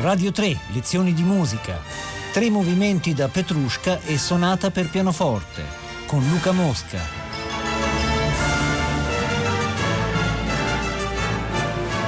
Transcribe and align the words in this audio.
Radio 0.00 0.32
3, 0.32 0.58
lezioni 0.72 1.12
di 1.12 1.22
musica. 1.22 1.78
Tre 2.32 2.48
movimenti 2.48 3.12
da 3.12 3.28
Petrushka 3.28 4.00
e 4.06 4.16
sonata 4.16 4.70
per 4.70 4.88
pianoforte. 4.88 5.62
Con 6.06 6.26
Luca 6.26 6.52
Mosca. 6.52 6.98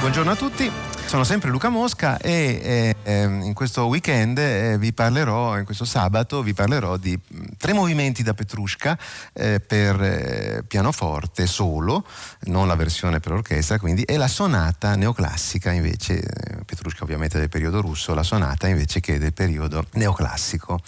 Buongiorno 0.00 0.30
a 0.30 0.36
tutti, 0.36 0.70
sono 1.12 1.24
sempre 1.24 1.50
Luca 1.50 1.68
Mosca 1.68 2.16
e 2.16 2.96
eh, 3.02 3.22
in 3.24 3.52
questo 3.52 3.84
weekend 3.84 4.38
eh, 4.38 4.78
vi 4.78 4.94
parlerò, 4.94 5.58
in 5.58 5.66
questo 5.66 5.84
sabato 5.84 6.42
vi 6.42 6.54
parlerò 6.54 6.96
di 6.96 7.14
mh, 7.14 7.42
tre 7.58 7.74
movimenti 7.74 8.22
da 8.22 8.32
Petrushka 8.32 8.98
eh, 9.34 9.60
per 9.60 10.02
eh, 10.02 10.64
pianoforte 10.66 11.46
solo, 11.46 12.06
non 12.44 12.66
la 12.66 12.76
versione 12.76 13.20
per 13.20 13.32
orchestra 13.32 13.78
quindi, 13.78 14.04
e 14.04 14.16
la 14.16 14.26
sonata 14.26 14.94
neoclassica 14.94 15.70
invece, 15.70 16.18
eh, 16.18 16.64
Petrushka 16.64 17.04
ovviamente 17.04 17.38
del 17.38 17.50
periodo 17.50 17.82
russo, 17.82 18.14
la 18.14 18.22
sonata 18.22 18.66
invece 18.66 19.00
che 19.00 19.18
del 19.18 19.34
periodo 19.34 19.84
neoclassico. 19.92 20.80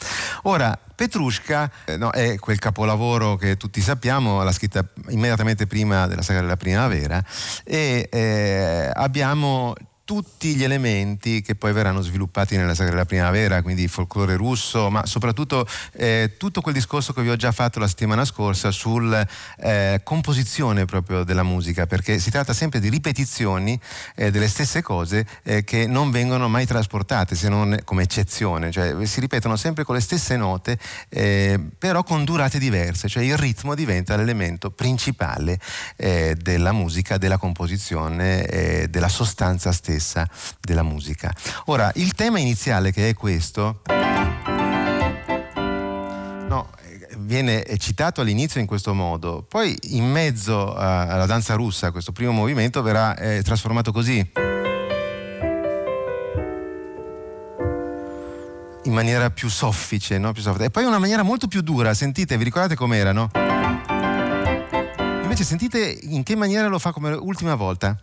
Ora, 0.45 0.75
Petrushka 0.95 1.71
eh, 1.85 1.99
no, 1.99 2.11
è 2.13 2.39
quel 2.39 2.59
capolavoro 2.59 3.37
che 3.37 3.59
tutti 3.59 3.83
sappiamo, 3.83 4.43
l'ha 4.43 4.53
scritta 4.53 4.89
immediatamente 5.09 5.67
prima 5.67 6.07
della 6.07 6.23
saga 6.23 6.41
della 6.41 6.57
primavera 6.57 7.23
e 7.63 8.09
eh, 8.11 8.91
abbiamo 8.91 9.75
tutti 10.05 10.55
gli 10.55 10.63
elementi 10.63 11.41
che 11.41 11.55
poi 11.55 11.73
verranno 11.73 12.03
sviluppati 12.03 12.57
nella 12.57 12.75
saga 12.75 12.91
della 12.91 13.07
primavera, 13.07 13.63
quindi 13.63 13.83
il 13.85 13.89
folklore 13.89 14.37
russo, 14.37 14.91
ma 14.91 15.07
soprattutto 15.07 15.67
eh, 15.93 16.35
tutto 16.37 16.61
quel 16.61 16.75
discorso 16.75 17.15
che 17.15 17.23
vi 17.23 17.31
ho 17.31 17.37
già 17.37 17.53
fatto 17.53 17.79
la 17.79 17.89
settimana 17.89 18.27
scorsa 18.27 18.71
sulla 18.71 19.27
eh, 19.59 20.01
composizione 20.05 20.85
proprio 20.85 21.25
della 21.25 21.43
musica, 21.43 21.87
perché 21.87 22.19
si 22.19 22.31
tratta 22.31 22.53
sempre 22.53 22.81
di 22.81 22.91
ripetizioni 22.91 23.81
eh, 24.17 24.31
delle 24.31 24.49
stesse 24.49 24.83
cose 24.83 25.27
eh, 25.43 25.65
che 25.65 25.87
non 25.87 26.11
vengono 26.11 26.49
mai 26.49 26.67
trasportate, 26.67 27.35
se 27.35 27.49
non 27.49 27.79
come 27.85 28.03
eccezione, 28.03 28.71
cioè 28.71 29.07
si 29.07 29.21
ripetono 29.21 29.57
sempre 29.57 29.85
con 29.85 29.95
le 29.95 30.03
stesse 30.03 30.37
note, 30.37 30.79
eh, 31.09 31.59
però 31.79 32.03
con 32.03 32.25
durate 32.25 32.59
diverse, 32.59 33.09
cioè 33.09 33.23
il 33.23 33.39
ritmo 33.39 33.75
diventa 33.75 34.17
l'elemento 34.17 34.71
principale 34.71 35.59
eh, 35.97 36.37
della 36.39 36.73
musica, 36.73 37.17
della 37.17 37.39
composizione, 37.39 38.87
della 38.91 39.09
sostanza 39.09 39.73
stessa 39.73 39.93
stessa 39.95 40.29
della 40.61 40.83
musica. 40.83 41.33
Ora, 41.67 41.91
il 41.95 42.13
tema 42.15 42.39
iniziale 42.39 42.93
che 42.93 43.09
è 43.09 43.15
questo, 43.15 43.83
no, 46.49 46.71
viene 47.19 47.65
citato 47.79 48.21
all'inizio 48.21 48.61
in 48.61 48.67
questo 48.67 48.93
modo, 48.95 49.45
poi 49.49 49.77
in 49.91 50.11
mezzo 50.11 50.75
alla 50.75 51.27
danza 51.27 51.55
russa, 51.55 51.91
questo 51.91 52.13
primo 52.13 52.33
movimento 52.33 52.83
verrà 52.83 53.17
eh, 53.17 53.43
trasformato 53.43 53.93
così. 53.93 54.53
in 58.87 58.93
maniera 58.93 59.31
più 59.31 59.49
soffice, 59.49 60.19
no? 60.19 60.33
più 60.33 60.43
soffice. 60.43 60.67
e 60.67 60.71
poi 60.71 60.85
una 60.85 60.99
maniera 60.99 61.23
molto 61.23 61.49
più 61.49 61.63
dura, 61.63 61.95
sentite, 61.95 62.37
vi 62.37 62.45
ricordate 62.45 62.75
com'era, 62.75 63.13
no? 63.13 63.31
Invece 65.23 65.43
sentite 65.43 65.99
in 66.03 66.23
che 66.23 66.37
maniera 66.37 66.69
lo 66.69 66.79
fa 66.79 66.93
come 66.93 67.13
ultima 67.13 67.55
volta. 67.55 67.99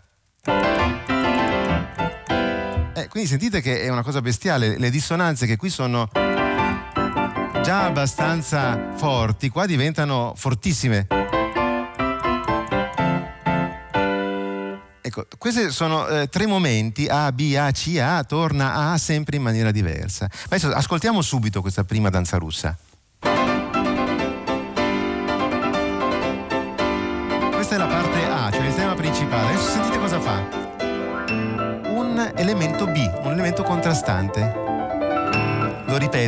Quindi 3.12 3.28
sentite 3.28 3.60
che 3.60 3.82
è 3.82 3.90
una 3.90 4.04
cosa 4.04 4.22
bestiale, 4.22 4.78
le 4.78 4.90
dissonanze 4.90 5.46
che 5.46 5.58
qui 5.58 5.70
sono 5.70 6.08
già 7.62 7.84
abbastanza 7.84 8.94
forti, 8.96 9.50
qua 9.50 9.66
diventano 9.66 10.32
fortissime. 10.38 11.08
Ecco, 15.02 15.26
questi 15.38 15.72
sono 15.72 16.08
eh, 16.08 16.30
tre 16.30 16.46
momenti, 16.48 17.08
A, 17.08 17.34
B, 17.34 17.54
A, 17.58 17.70
C, 17.72 18.00
A, 18.02 18.24
torna 18.24 18.94
A 18.94 18.98
sempre 18.98 19.36
in 19.36 19.42
maniera 19.44 19.72
diversa. 19.72 20.30
Adesso 20.46 20.70
ascoltiamo 20.70 21.22
subito 21.22 21.60
questa 21.60 21.84
prima 21.84 22.10
danza 22.10 22.38
russa. 22.38 22.78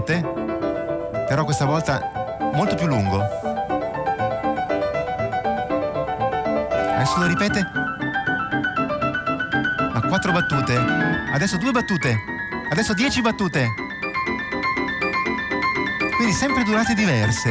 Lo 0.04 0.10
ripete, 0.10 0.22
però 1.30 1.46
questa 1.46 1.64
volta 1.64 2.12
molto 2.54 2.76
più 2.76 2.88
lungo. 2.88 3.24
Adesso 6.96 7.20
lo 7.20 7.28
ripete. 7.28 7.60
A 9.94 10.02
quattro 10.02 10.34
battute. 10.34 10.78
Adesso 11.32 11.56
due 11.56 11.72
battute. 11.72 12.18
Adesso 12.70 12.94
dieci 12.94 13.22
battute. 13.22 13.66
Quindi 16.18 16.34
sempre 16.34 16.64
durate 16.64 16.94
diverse. 16.94 17.50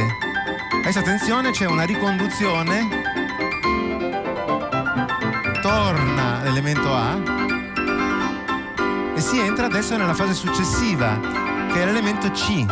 Adesso 0.81 0.99
attenzione, 0.99 1.49
c'è 1.49 1.65
una 1.65 1.85
riconduzione. 1.85 2.87
Torna 5.61 6.43
l'elemento 6.43 6.93
A 6.93 7.33
si 9.23 9.39
entra 9.39 9.67
adesso 9.67 9.95
nella 9.95 10.13
fase 10.13 10.33
successiva, 10.33 11.17
che 11.73 11.81
è 11.81 11.85
l'elemento 11.85 12.29
C. 12.31 12.65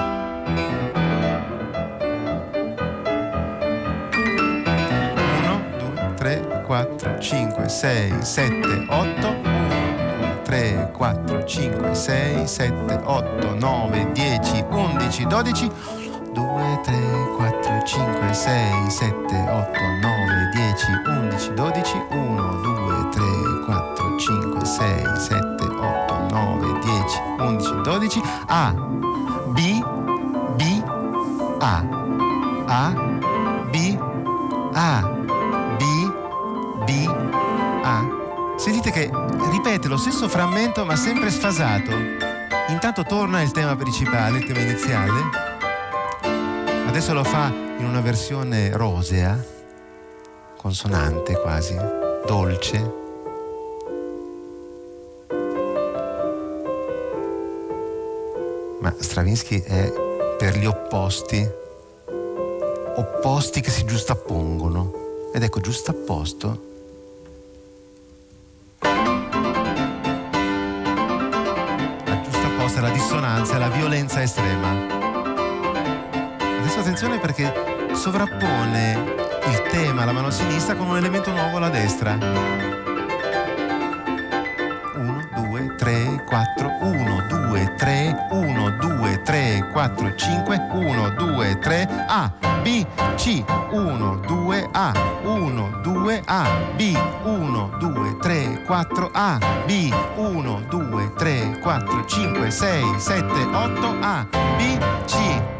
4, 6.72 7.20
5, 7.20 7.68
6, 7.68 8.24
7, 8.24 8.86
8, 8.88 9.28
1, 9.28 9.42
2, 9.42 10.42
3, 10.44 10.92
4, 10.94 11.44
5, 11.44 11.94
6, 11.94 12.48
7, 12.48 13.02
8, 13.04 13.56
9, 13.56 14.12
10, 14.14 14.66
11, 14.70 15.28
12, 15.28 15.72
2, 16.32 16.80
3, 16.82 16.94
4, 17.36 17.84
5, 17.84 18.34
6, 18.34 18.90
7, 18.90 19.36
8, 19.36 19.80
9, 20.02 20.50
10, 20.54 20.86
11, 21.08 21.54
12, 21.56 22.06
1, 22.10 22.62
2, 22.62 23.10
3, 23.10 23.22
4, 23.66 24.18
5, 24.18 24.66
6, 24.66 25.06
7, 25.18 25.51
12 27.84 28.22
A 28.48 28.72
B 29.48 29.84
B 30.56 30.84
A 31.60 31.86
A 32.68 32.94
B 33.70 33.98
A 34.74 35.02
B 35.78 35.84
B 36.86 37.08
A 37.84 38.20
Sentite 38.58 38.92
che 38.92 39.10
ripete 39.50 39.88
lo 39.88 39.98
stesso 39.98 40.30
frammento 40.30 40.86
ma 40.86 40.96
sempre 40.96 41.32
sfasato. 41.32 41.92
Intanto 42.68 43.04
torna 43.04 43.42
il 43.42 43.52
tema 43.52 43.76
principale, 43.76 44.38
il 44.38 44.46
tema 44.46 44.60
iniziale. 44.60 45.20
Adesso 46.88 47.14
lo 47.14 47.24
fa 47.24 47.48
in 47.48 47.86
una 47.86 48.02
versione 48.02 48.70
rosea, 48.76 49.36
consonante 50.58 51.40
quasi, 51.42 51.76
dolce 52.28 53.01
ma 58.82 58.94
Stravinsky 58.98 59.62
è 59.62 59.92
per 60.38 60.58
gli 60.58 60.66
opposti, 60.66 61.48
opposti 62.96 63.62
che 63.62 63.70
si 63.70 63.86
giustappongono. 63.86 65.30
Ed 65.34 65.44
ecco, 65.44 65.62
giustapposto 65.62 66.70
la 72.04 72.22
giustapposta, 72.24 72.82
la 72.82 72.90
dissonanza, 72.90 73.58
la 73.58 73.70
violenza 73.70 74.22
estrema. 74.22 75.00
Adesso 76.60 76.80
attenzione 76.80 77.20
perché 77.20 77.54
sovrappone 77.94 79.20
il 79.46 79.62
tema 79.70 80.02
alla 80.02 80.12
mano 80.12 80.32
sinistra 80.32 80.76
con 80.76 80.88
un 80.88 80.98
elemento 80.98 81.32
nuovo 81.32 81.58
alla 81.58 81.70
destra. 81.70 82.81
4, 86.32 86.78
1, 86.80 87.28
2, 87.28 87.76
3, 87.76 88.28
1, 88.32 88.78
2, 88.80 89.22
3, 89.22 89.70
4, 89.74 90.16
5, 90.16 90.68
1, 90.72 91.10
2, 91.18 91.60
3, 91.60 92.06
A, 92.08 92.34
B, 92.62 92.86
C, 93.18 93.44
1, 93.70 94.22
2, 94.26 94.70
A, 94.72 94.94
1, 95.26 95.80
2, 95.84 96.22
A, 96.24 96.48
B, 96.78 96.98
1, 97.26 97.78
2, 97.78 98.18
3, 98.22 98.64
4, 98.66 99.10
A, 99.12 99.40
B, 99.66 99.94
1, 100.16 100.66
2, 100.70 101.14
3, 101.18 101.60
4, 101.60 102.06
5, 102.06 102.50
6, 102.50 102.84
7, 102.98 103.44
8, 103.52 103.98
A, 104.00 104.28
B, 104.56 104.78
C. 105.04 105.60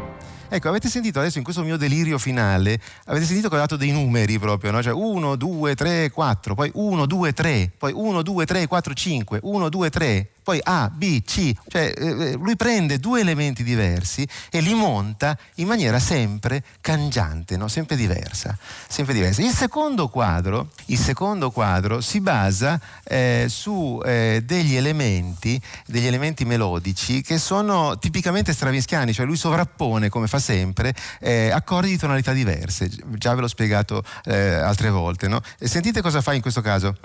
Ecco, 0.54 0.68
avete 0.70 0.90
sentito 0.90 1.20
adesso 1.20 1.38
in 1.38 1.44
questo 1.44 1.64
mio 1.64 1.76
delirio 1.78 2.18
finale, 2.18 2.80
avete 3.06 3.26
sentito 3.26 3.48
che 3.50 3.56
ho 3.56 3.58
dato 3.58 3.78
dei 3.78 3.92
numeri 3.92 4.40
proprio, 4.40 4.72
no? 4.72 4.82
Cioè 4.82 4.94
1, 4.94 5.36
2, 5.36 5.76
3, 5.76 6.12
4, 6.12 6.56
poi 6.56 6.72
1, 6.74 7.06
2, 7.06 7.34
3, 7.34 7.72
poi 7.78 7.94
1, 7.94 8.22
2, 8.22 8.46
3, 8.46 8.68
4, 8.68 8.94
5, 8.94 9.40
1, 9.42 9.70
2, 9.70 9.90
3, 9.90 10.30
poi 10.52 10.60
A, 10.64 10.92
B, 10.94 11.24
C, 11.24 11.54
cioè 11.70 11.94
eh, 11.96 12.08
eh, 12.08 12.34
lui 12.34 12.58
prende 12.58 12.98
due 12.98 13.22
elementi 13.22 13.64
diversi 13.64 14.28
e 14.50 14.60
li 14.60 14.74
monta 14.74 15.38
in 15.56 15.68
maniera 15.68 15.98
sempre 15.98 16.62
cangiante, 16.82 17.56
no? 17.56 17.70
sempre, 17.70 17.96
diversa, 17.96 18.58
sempre 18.86 19.14
diversa. 19.14 19.42
Il 19.42 19.54
secondo 19.54 20.10
quadro, 20.10 20.72
il 20.88 20.98
secondo 20.98 21.52
quadro 21.52 22.02
si 22.02 22.20
basa 22.20 22.78
eh, 23.06 23.46
su 23.48 24.02
eh, 24.04 24.44
degli 24.46 24.76
elementi, 24.76 25.62
degli 25.86 26.08
elementi 26.08 26.44
melodici 26.44 27.22
che 27.22 27.38
sono 27.38 27.98
tipicamente 27.98 28.52
stravinschiani, 28.52 29.14
cioè 29.14 29.26
lui 29.26 29.38
sovrappone, 29.38 30.10
come 30.10 30.28
fa 30.28 30.40
sempre, 30.40 30.94
eh, 31.22 31.50
accordi 31.50 31.92
di 31.92 31.98
tonalità 31.98 32.34
diverse. 32.34 32.90
Già 33.12 33.34
ve 33.36 33.40
l'ho 33.40 33.48
spiegato 33.48 34.04
eh, 34.26 34.56
altre 34.56 34.90
volte. 34.90 35.30
No? 35.30 35.40
Sentite 35.58 36.02
cosa 36.02 36.20
fa 36.20 36.34
in 36.34 36.42
questo 36.42 36.60
caso. 36.60 36.98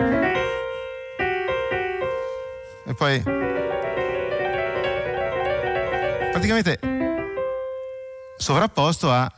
E 2.87 2.93
poi 2.93 3.21
praticamente 6.31 6.79
sovrapposto 8.37 9.11
a 9.11 9.29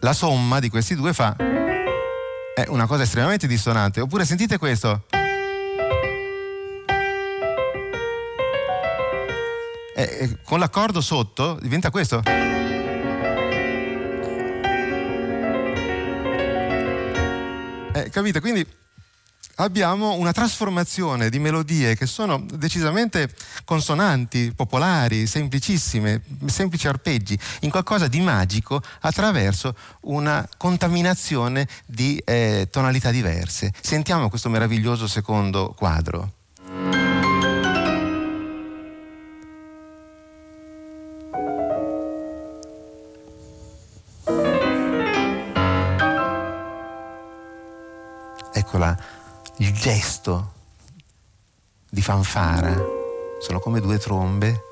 la 0.00 0.12
somma 0.12 0.58
di 0.58 0.70
questi 0.70 0.94
due 0.94 1.12
fa 1.12 1.36
è 2.54 2.64
una 2.68 2.86
cosa 2.86 3.02
estremamente 3.02 3.46
dissonante. 3.46 4.00
Oppure 4.00 4.24
sentite 4.24 4.56
questo. 4.56 5.04
E, 9.94 10.38
con 10.44 10.58
l'accordo 10.58 11.02
sotto 11.02 11.58
diventa 11.60 11.90
questo. 11.90 12.22
Eh, 17.92 18.10
capite? 18.10 18.40
Quindi 18.40 18.66
abbiamo 19.56 20.14
una 20.14 20.32
trasformazione 20.32 21.30
di 21.30 21.38
melodie 21.38 21.96
che 21.96 22.06
sono 22.06 22.44
decisamente 22.52 23.32
consonanti, 23.64 24.52
popolari, 24.54 25.26
semplicissime, 25.26 26.22
semplici 26.46 26.88
arpeggi, 26.88 27.38
in 27.60 27.70
qualcosa 27.70 28.08
di 28.08 28.20
magico 28.20 28.82
attraverso 29.00 29.74
una 30.02 30.46
contaminazione 30.56 31.66
di 31.84 32.20
eh, 32.24 32.68
tonalità 32.70 33.10
diverse. 33.10 33.72
Sentiamo 33.80 34.28
questo 34.28 34.48
meraviglioso 34.48 35.06
secondo 35.06 35.74
quadro. 35.76 36.35
Il 49.58 49.72
gesto 49.72 50.52
di 51.88 52.02
fanfara, 52.02 52.74
sono 53.40 53.60
come 53.60 53.80
due 53.80 53.98
trombe. 53.98 54.64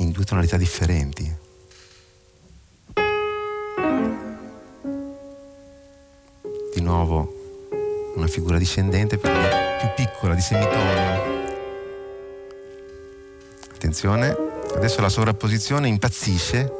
in 0.00 0.12
due 0.12 0.24
tonalità 0.24 0.56
differenti. 0.56 1.36
Di 6.72 6.80
nuovo 6.80 7.34
una 8.14 8.28
figura 8.28 8.58
discendente 8.58 9.18
però 9.18 9.48
più 9.78 9.88
piccola, 9.96 10.34
di 10.34 10.40
semitono. 10.40 11.36
Attenzione. 13.74 14.47
Adesso 14.76 15.00
la 15.00 15.08
sovrapposizione 15.08 15.88
impazzisce, 15.88 16.72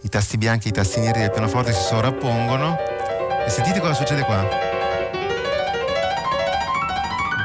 i 0.00 0.08
tasti 0.08 0.38
bianchi 0.38 0.68
e 0.68 0.70
i 0.70 0.72
tasti 0.72 1.00
neri 1.00 1.20
del 1.20 1.30
pianoforte 1.30 1.72
si 1.72 1.82
sovrappongono 1.82 2.76
e 3.44 3.48
sentite 3.48 3.80
cosa 3.80 3.94
succede 3.94 4.22
qua. 4.22 4.40
Un 4.40 4.48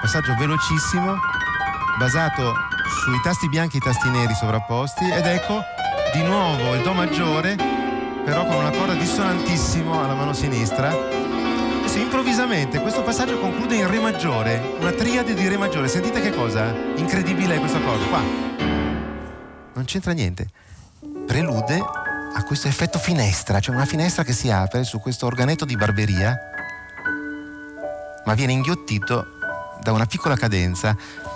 passaggio 0.01 0.35
velocissimo, 0.37 1.15
basato 1.97 2.53
sui 3.03 3.19
tasti 3.21 3.49
bianchi 3.49 3.75
e 3.75 3.79
i 3.79 3.81
tasti 3.81 4.09
neri 4.09 4.33
sovrapposti 4.33 5.09
ed 5.09 5.25
ecco 5.25 5.61
di 6.13 6.23
nuovo 6.23 6.73
il 6.73 6.81
Do 6.81 6.93
maggiore, 6.93 7.55
però 8.25 8.45
con 8.45 8.55
una 8.55 8.71
corda 8.71 8.93
dissonantissimo 8.93 10.03
alla 10.03 10.15
mano 10.15 10.33
sinistra. 10.33 10.89
Adesso 10.89 11.97
improvvisamente 11.97 12.79
questo 12.79 13.03
passaggio 13.03 13.39
conclude 13.39 13.75
in 13.75 13.89
Re 13.89 13.99
maggiore, 13.99 14.75
una 14.79 14.91
triade 14.91 15.33
di 15.33 15.47
Re 15.47 15.57
maggiore. 15.57 15.87
Sentite 15.87 16.21
che 16.21 16.31
cosa 16.31 16.73
incredibile 16.95 17.55
è 17.55 17.59
questo 17.59 17.77
accordo. 17.77 18.05
Qua 18.05 18.50
c'entra 19.91 20.13
niente. 20.13 20.47
Prelude 21.27 21.77
a 22.33 22.43
questo 22.45 22.69
effetto 22.69 22.97
finestra, 22.97 23.59
cioè 23.59 23.75
una 23.75 23.85
finestra 23.85 24.23
che 24.23 24.31
si 24.31 24.49
apre 24.49 24.85
su 24.85 25.01
questo 25.01 25.25
organetto 25.25 25.65
di 25.65 25.75
barberia, 25.75 26.39
ma 28.23 28.33
viene 28.33 28.53
inghiottito 28.53 29.25
da 29.81 29.91
una 29.91 30.05
piccola 30.05 30.37
cadenza. 30.37 30.95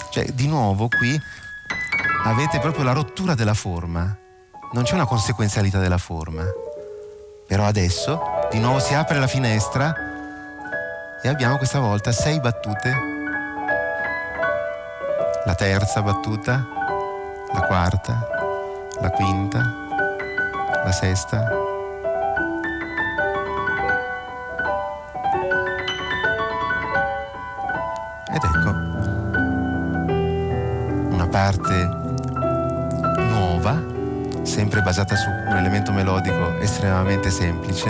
Cioè, 0.09 0.27
di 0.27 0.47
nuovo 0.47 0.87
qui 0.87 1.19
avete 2.23 2.59
proprio 2.59 2.85
la 2.85 2.93
rottura 2.93 3.35
della 3.35 3.53
forma. 3.53 4.15
Non 4.71 4.83
c'è 4.83 4.93
una 4.93 5.05
conseguenzialità 5.05 5.79
della 5.79 5.97
forma. 5.97 6.45
Però 7.47 7.65
adesso 7.65 8.21
di 8.51 8.59
nuovo 8.59 8.79
si 8.79 8.93
apre 8.93 9.19
la 9.19 9.27
finestra 9.27 9.93
e 11.21 11.27
abbiamo 11.27 11.57
questa 11.57 11.79
volta 11.79 12.13
sei 12.13 12.39
battute. 12.39 12.95
La 15.43 15.55
terza 15.55 16.01
battuta, 16.01 16.65
la 17.51 17.61
quarta, 17.61 18.34
la 19.01 19.09
quinta, 19.09 19.59
la 20.83 20.91
sesta. 20.91 21.43
Ed 28.27 28.43
ecco 28.43 28.69
una 31.13 31.27
parte 31.27 31.89
nuova, 33.17 33.81
sempre 34.43 34.81
basata 34.81 35.15
su 35.15 35.29
un 35.29 35.55
elemento 35.55 35.91
melodico 35.91 36.57
estremamente 36.59 37.29
semplice. 37.29 37.89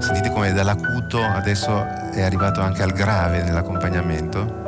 Sentite 0.00 0.30
come 0.30 0.52
dall'acuto 0.52 1.22
adesso 1.22 1.84
è 2.12 2.22
arrivato 2.22 2.60
anche 2.60 2.82
al 2.82 2.92
grave 2.92 3.42
nell'accompagnamento 3.42 4.66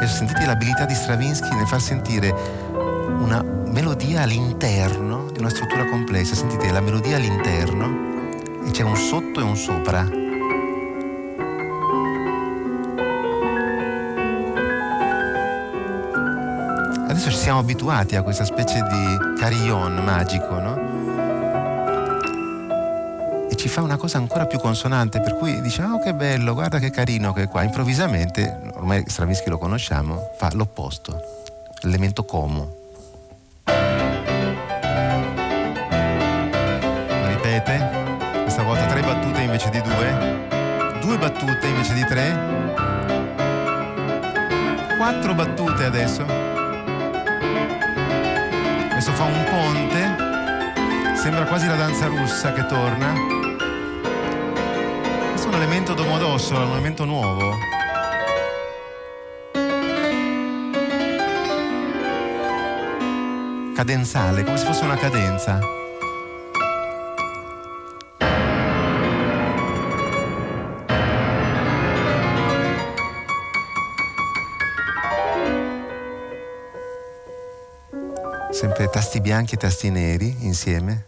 e 0.00 0.06
sentite 0.06 0.44
l'abilità 0.46 0.84
di 0.84 0.94
Stravinsky 0.94 1.54
nel 1.54 1.66
far 1.66 1.80
sentire 1.80 2.63
una 3.18 3.42
melodia 3.42 4.22
all'interno 4.22 5.30
di 5.30 5.40
una 5.40 5.50
struttura 5.50 5.84
complessa. 5.86 6.34
Sentite 6.34 6.70
la 6.70 6.80
melodia 6.80 7.16
all'interno 7.16 8.22
e 8.66 8.70
c'è 8.70 8.82
un 8.82 8.96
sotto 8.96 9.40
e 9.40 9.42
un 9.42 9.56
sopra. 9.56 10.00
Adesso 17.08 17.30
ci 17.30 17.36
siamo 17.36 17.60
abituati 17.60 18.16
a 18.16 18.22
questa 18.22 18.44
specie 18.44 18.82
di 18.82 19.38
carillon 19.38 20.02
magico, 20.04 20.58
no? 20.58 20.92
E 23.48 23.54
ci 23.56 23.68
fa 23.68 23.82
una 23.82 23.96
cosa 23.96 24.18
ancora 24.18 24.46
più 24.46 24.58
consonante, 24.58 25.20
per 25.20 25.36
cui 25.36 25.60
diciamo 25.60 25.96
oh, 25.96 26.00
che 26.00 26.12
bello, 26.14 26.54
guarda 26.54 26.78
che 26.78 26.90
carino 26.90 27.32
che 27.32 27.42
è 27.42 27.48
qua. 27.48 27.62
Improvvisamente 27.62 28.72
ormai 28.74 29.04
Stravinsky 29.06 29.48
lo 29.48 29.58
conosciamo, 29.58 30.30
fa 30.36 30.50
l'opposto, 30.52 31.20
l'elemento 31.82 32.24
como. 32.24 32.82
Battute 41.54 41.66
invece 41.66 41.94
di 41.94 42.04
tre, 42.04 42.36
quattro 44.96 45.34
battute 45.34 45.84
adesso. 45.84 46.22
Adesso 48.90 49.12
fa 49.12 49.24
un 49.24 49.44
ponte, 49.44 51.16
sembra 51.16 51.44
quasi 51.44 51.66
la 51.66 51.76
danza 51.76 52.06
russa 52.06 52.52
che 52.52 52.66
torna. 52.66 53.12
Questo 55.30 55.46
è 55.46 55.48
un 55.48 55.54
elemento 55.54 55.94
domodossola, 55.94 56.64
un 56.64 56.72
elemento 56.72 57.04
nuovo. 57.04 57.72
cadenzale, 63.74 64.44
come 64.44 64.56
se 64.56 64.64
fosse 64.66 64.84
una 64.84 64.96
cadenza. 64.96 65.83
Tasti 78.94 79.20
bianchi 79.20 79.54
e 79.54 79.56
tasti 79.56 79.90
neri 79.90 80.36
insieme. 80.42 81.06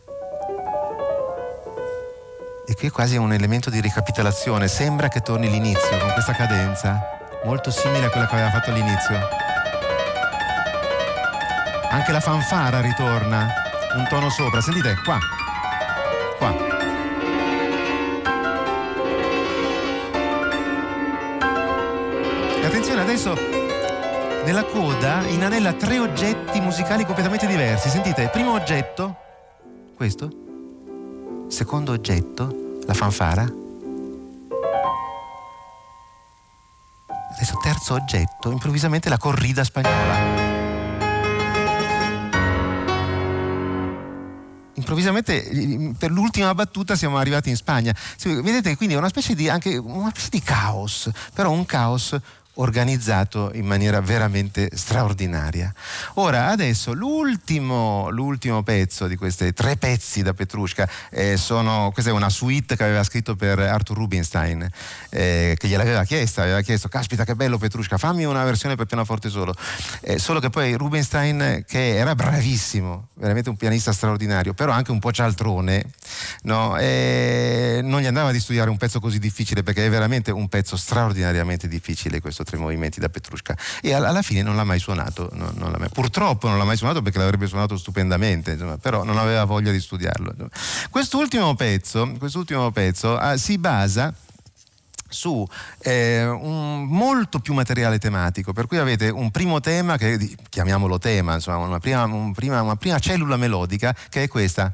E 2.66 2.75
qui 2.75 2.88
è 2.88 2.90
quasi 2.90 3.16
un 3.16 3.33
elemento 3.33 3.71
di 3.71 3.81
ricapitolazione, 3.81 4.66
sembra 4.66 5.07
che 5.07 5.21
torni 5.21 5.49
l'inizio 5.49 5.97
con 5.99 6.11
questa 6.11 6.33
cadenza, 6.33 6.99
molto 7.45 7.71
simile 7.71 8.07
a 8.07 8.11
quella 8.11 8.26
che 8.26 8.35
aveva 8.35 8.50
fatto 8.50 8.71
all'inizio. 8.71 9.21
Anche 11.88 12.11
la 12.11 12.19
fanfara 12.19 12.81
ritorna 12.81 13.55
un 13.95 14.05
tono 14.09 14.31
sopra. 14.31 14.61
Sentite, 14.61 14.97
qua. 15.05 15.21
Qua. 16.38 16.55
E 22.61 22.66
attenzione, 22.66 23.00
adesso 23.02 23.65
nella 24.47 24.65
coda 24.65 25.26
inanella 25.26 25.73
tre 25.73 25.99
oggetti 25.99 26.61
musicali 26.61 27.05
completamente 27.05 27.49
diversi. 27.49 27.88
Sentite, 27.88 28.29
primo 28.29 28.53
oggetto, 28.53 29.17
questo. 29.97 30.31
Secondo 31.49 31.91
oggetto, 31.91 32.79
la 32.87 32.95
fanfara. 32.95 33.43
Adesso 37.33 37.59
terzo 37.61 37.95
oggetto, 37.95 38.53
improvvisamente 38.53 39.09
la 39.09 39.19
corrida 39.19 39.65
spagnola. 39.65 40.45
improvvisamente 44.76 45.95
per 45.99 46.11
l'ultima 46.11 46.55
battuta 46.55 46.95
siamo 46.95 47.17
arrivati 47.17 47.49
in 47.49 47.57
Spagna. 47.57 47.93
Vedete 48.23 48.76
quindi 48.76 48.95
è 48.95 48.99
una 48.99 49.09
specie 49.09 49.35
di, 49.35 49.49
anche, 49.49 49.76
una 49.76 50.11
specie 50.11 50.29
di 50.31 50.43
caos, 50.43 51.11
però 51.35 51.50
un 51.50 51.65
caos 51.67 52.17
organizzato 52.57 53.51
in 53.55 53.67
maniera 53.67 54.01
veramente 54.01 54.71
straordinaria. 54.75 55.73
Ora, 56.15 56.49
adesso 56.49 56.93
l'ultimo, 56.93 58.09
l'ultimo 58.11 58.63
pezzo 58.63 59.07
di 59.07 59.17
questi 59.17 59.53
tre 59.53 59.77
pezzi 59.77 60.23
da 60.23 60.33
Petrushka, 60.33 60.89
eh, 61.11 61.37
sono, 61.37 61.91
questa 61.93 62.11
è 62.11 62.15
una 62.15 62.31
suite 62.31 62.77
che 62.77 62.85
aveva 62.85 63.03
scritto 63.03 63.37
per 63.37 63.59
Arthur 63.59 63.97
Rubinstein, 63.97 64.69
eh, 65.11 65.57
che 65.59 65.69
gliel'aveva 65.69 66.05
chiesta, 66.05 66.43
aveva 66.43 66.61
chiesto, 66.61 66.89
caspita 66.89 67.25
che 67.25 67.35
bello 67.35 67.59
Petrushka, 67.59 67.99
fammi 67.99 68.25
una 68.25 68.45
versione 68.45 68.77
per 68.77 68.87
pianoforte 68.87 69.29
solo. 69.29 69.55
Eh, 70.01 70.19
solo 70.19 70.41
che 70.41 70.51
poi 70.51 70.75
Rubinstein, 70.75 71.65
che 71.67 71.97
era 71.97 72.15
bravissimo, 72.15 73.09
veramente 73.15 73.51
un 73.51 73.57
pianista 73.57 73.93
straordinario, 73.93 74.55
però 74.55 74.73
anche 74.73 74.91
un 74.91 74.99
po' 74.99 75.13
cialtrone, 75.13 75.85
no? 76.43 76.75
non 76.77 78.01
gli 78.01 78.07
andava 78.07 78.33
di 78.33 78.41
studiare 78.41 78.71
un 78.71 78.77
pezzo 78.77 79.01
così 79.01 79.19
difficile 79.19 79.63
perché 79.63 79.85
è 79.87 79.91
veramente 79.91 80.31
un 80.31 80.49
pezzo 80.49 80.77
straordinariamente 80.77 81.69
difficile 81.69 82.21
questo 82.21 82.45
tre 82.47 82.57
movimenti 82.57 83.00
da 83.00 83.11
Petrushka 83.11 83.57
e 83.83 83.93
alla 83.93 84.23
fine 84.23 84.43
non 84.43 84.57
l'ha 84.57 84.65
mai 84.65 84.79
suonato, 84.79 85.29
non, 85.33 85.53
non 85.57 85.73
l'ha 85.73 85.79
mai, 85.79 85.88
purtroppo 85.91 86.49
non 86.49 86.57
l'ha 86.57 86.65
mai 86.65 86.76
suonato 86.76 87.03
perché 87.03 87.19
l'avrebbe 87.19 87.47
suonato 87.47 87.76
stupendamente, 87.76 88.53
insomma, 88.53 88.79
però 88.79 89.05
non 89.05 89.19
aveva 89.19 89.45
voglia 89.45 89.73
di 89.73 89.81
studiarlo. 89.81 90.35
Quest'ultimo 90.91 91.55
pezzo, 91.55 92.11
quest'ultimo 92.19 92.71
pezzo 92.71 93.19
ah, 93.19 93.37
si 93.37 93.59
basa 93.59 94.15
su 95.09 95.47
eh, 95.81 96.26
un 96.26 96.85
molto 96.85 97.38
più 97.41 97.55
materiale 97.55 97.99
tematico, 97.99 98.53
per 98.53 98.67
cui 98.67 98.79
avete 98.79 99.09
un 99.09 99.31
primo 99.31 99.61
tema 99.61 99.97
che 99.97 100.37
chiamiamolo 100.49 100.99
tema, 100.99 101.35
insomma, 101.35 101.59
una 101.59 101.79
prima, 101.79 102.05
un 102.05 102.33
prima, 102.33 102.62
una 102.62 102.76
prima 102.76 102.99
cellula 102.99 103.37
melodica 103.37 103.95
che 104.09 104.25
è 104.25 104.29
questa. 104.29 104.73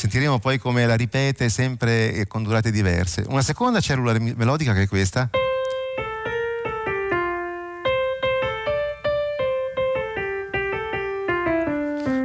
Sentiremo 0.00 0.38
poi 0.38 0.56
come 0.56 0.86
la 0.86 0.94
ripete 0.94 1.50
sempre 1.50 2.24
con 2.26 2.42
durate 2.42 2.70
diverse. 2.70 3.22
Una 3.28 3.42
seconda 3.42 3.80
cellula 3.80 4.18
melodica 4.18 4.72
che 4.72 4.84
è 4.84 4.88
questa. 4.88 5.28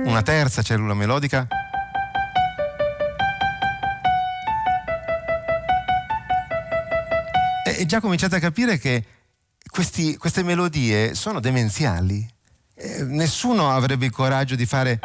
Una 0.05 0.21
terza 0.21 0.61
cellula 0.61 0.93
melodica. 0.93 1.45
E 7.77 7.85
già 7.85 7.99
cominciate 7.99 8.37
a 8.37 8.39
capire 8.39 8.77
che 8.77 9.03
questi, 9.69 10.15
queste 10.15 10.43
melodie 10.43 11.13
sono 11.13 11.41
demenziali. 11.41 12.25
Eh, 12.73 13.03
nessuno 13.03 13.69
avrebbe 13.69 14.05
il 14.05 14.11
coraggio 14.11 14.55
di 14.55 14.65
fare 14.65 14.97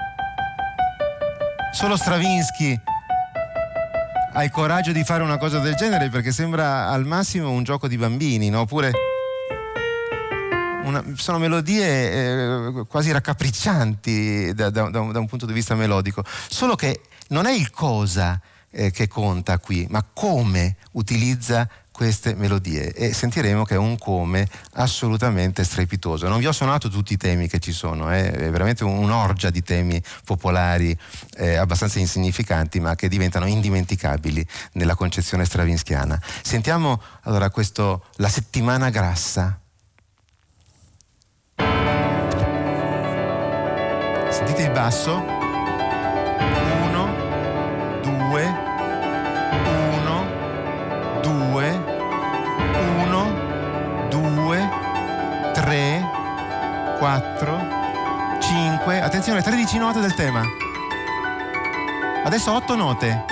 Solo 1.72 1.96
Stravinsky 1.96 2.78
ha 4.32 4.44
il 4.44 4.50
coraggio 4.50 4.90
di 4.92 5.04
fare 5.04 5.22
una 5.22 5.38
cosa 5.38 5.60
del 5.60 5.74
genere 5.74 6.08
perché 6.08 6.32
sembra 6.32 6.88
al 6.88 7.06
massimo 7.06 7.50
un 7.50 7.62
gioco 7.62 7.86
di 7.86 7.96
bambini, 7.96 8.50
no? 8.50 8.60
Oppure 8.60 8.90
una, 10.84 11.02
sono 11.14 11.38
melodie 11.38 11.86
eh, 11.86 12.86
quasi 12.88 13.12
raccapriccianti 13.12 14.52
da, 14.52 14.70
da, 14.70 14.90
da, 14.90 15.00
un, 15.00 15.12
da, 15.12 15.20
un, 15.20 15.26
punto 15.26 15.46
di 15.46 15.52
vista 15.52 15.74
melodico, 15.74 16.24
solo 16.48 16.74
che 16.74 17.02
non 17.28 17.46
è 17.46 17.52
il 17.52 17.70
cosa 17.70 18.40
eh, 18.70 18.90
che 18.90 19.06
conta 19.06 19.58
qui, 19.58 19.86
ma 19.90 20.04
come 20.12 20.76
utilizza 20.92 21.68
queste 22.00 22.34
melodie 22.34 22.94
e 22.94 23.12
sentiremo 23.12 23.66
che 23.66 23.74
è 23.74 23.76
un 23.76 23.98
come 23.98 24.48
assolutamente 24.76 25.64
strepitoso. 25.64 26.28
Non 26.28 26.38
vi 26.38 26.46
ho 26.46 26.52
suonato 26.52 26.88
tutti 26.88 27.12
i 27.12 27.18
temi 27.18 27.46
che 27.46 27.58
ci 27.58 27.72
sono, 27.72 28.10
eh? 28.10 28.30
è 28.30 28.48
veramente 28.50 28.84
un'orgia 28.84 29.50
di 29.50 29.62
temi 29.62 30.02
popolari 30.24 30.98
eh, 31.36 31.56
abbastanza 31.56 31.98
insignificanti 31.98 32.80
ma 32.80 32.94
che 32.94 33.06
diventano 33.06 33.44
indimenticabili 33.44 34.46
nella 34.72 34.94
concezione 34.94 35.44
stravinskiana. 35.44 36.18
Sentiamo 36.40 37.02
allora 37.24 37.50
questo 37.50 38.06
La 38.16 38.30
settimana 38.30 38.88
grassa. 38.88 39.60
Sentite 44.30 44.62
il 44.62 44.70
basso? 44.70 45.40
Attenzione, 59.00 59.40
13 59.42 59.78
note 59.78 60.00
del 60.00 60.14
tema. 60.14 60.42
Adesso 62.24 62.52
8 62.52 62.76
note. 62.76 63.24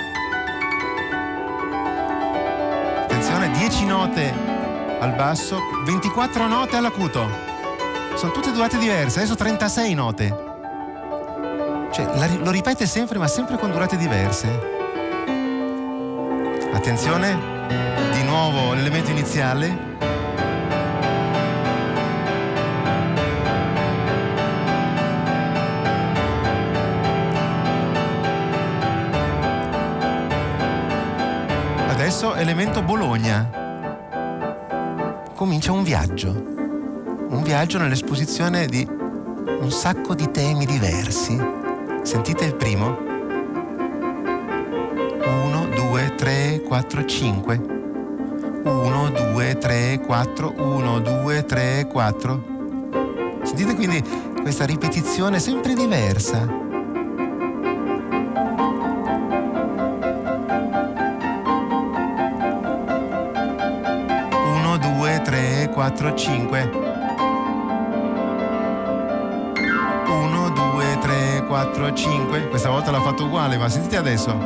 Attenzione, 3.03 3.51
10 3.51 3.85
note 3.85 4.33
al 5.01 5.13
basso, 5.15 5.61
24 5.85 6.47
note 6.47 6.77
all'acuto. 6.77 7.29
Sono 8.15 8.33
tutte 8.33 8.53
durate 8.53 8.79
diverse, 8.79 9.19
adesso 9.19 9.35
36 9.35 9.95
note. 9.95 10.47
Cioè, 11.93 12.39
lo 12.39 12.51
ripete 12.51 12.87
sempre, 12.87 13.19
ma 13.19 13.29
sempre 13.29 13.59
con 13.59 13.71
durate 13.71 13.97
diverse. 13.97 14.77
Attenzione, 16.73 17.39
di 18.13 18.23
nuovo 18.23 18.73
l'elemento 18.73 19.11
iniziale, 19.11 19.97
adesso 32.19 32.35
elemento 32.35 32.83
Bologna. 32.83 33.49
Comincia 35.37 35.71
un 35.71 35.85
viaggio, 35.85 36.31
un 36.31 37.43
viaggio 37.45 37.79
nell'esposizione 37.79 38.67
di 38.67 38.85
un 38.89 39.71
sacco 39.71 40.17
di 40.17 40.29
temi 40.33 40.67
diversi. 40.67 41.41
Sentite 42.03 42.45
il 42.45 42.57
primo? 42.57 42.99
1, 45.25 45.69
2, 45.77 46.15
3, 46.17 46.63
4, 46.67 47.05
5. 47.05 47.61
1, 48.65 49.11
2, 49.11 49.59
3, 49.59 50.01
4, 50.05 50.55
1, 50.57 50.99
2, 50.99 51.45
3, 51.45 51.87
4. 51.87 52.45
Sentite 53.43 53.77
quindi 53.77 54.03
questa 54.43 54.65
ripetizione 54.65 55.39
sempre 55.39 55.75
diversa 55.75 56.67
4, 65.79 66.13
5. 66.13 66.71
1, 70.09 70.51
2, 70.51 70.99
3, 71.01 71.45
4, 71.47 71.93
5. 71.95 72.49
Questa 72.49 72.69
volta 72.69 72.91
l'ha 72.91 73.01
fatto 73.01 73.27
uguale, 73.27 73.57
ma 73.57 73.69
sentite 73.69 73.97
adesso. 73.97 74.35
1, 74.35 74.41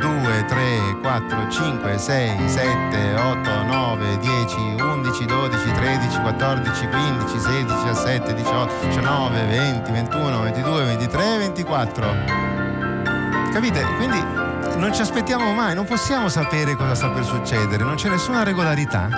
2, 0.00 0.44
3, 0.48 0.98
4, 1.00 1.48
5, 1.48 1.96
6, 1.96 2.48
7, 2.48 3.14
8, 3.14 3.62
9, 3.62 4.18
10, 4.18 4.56
11, 4.80 5.24
12, 5.26 5.72
13, 5.72 6.20
14, 6.20 6.88
15, 6.88 7.38
16, 7.38 7.64
17, 7.66 8.34
18, 8.34 8.86
19, 8.88 9.46
20, 9.46 9.92
21, 9.92 10.40
22, 10.42 10.84
23, 10.86 11.38
24. 11.38 12.16
Capite? 13.52 13.80
Quindi 13.96 14.43
non 14.76 14.92
ci 14.92 15.00
aspettiamo 15.00 15.52
mai, 15.52 15.74
non 15.74 15.84
possiamo 15.84 16.28
sapere 16.28 16.74
cosa 16.74 16.94
sta 16.94 17.08
per 17.10 17.24
succedere, 17.24 17.84
non 17.84 17.94
c'è 17.94 18.08
nessuna 18.08 18.42
regolarità. 18.42 19.08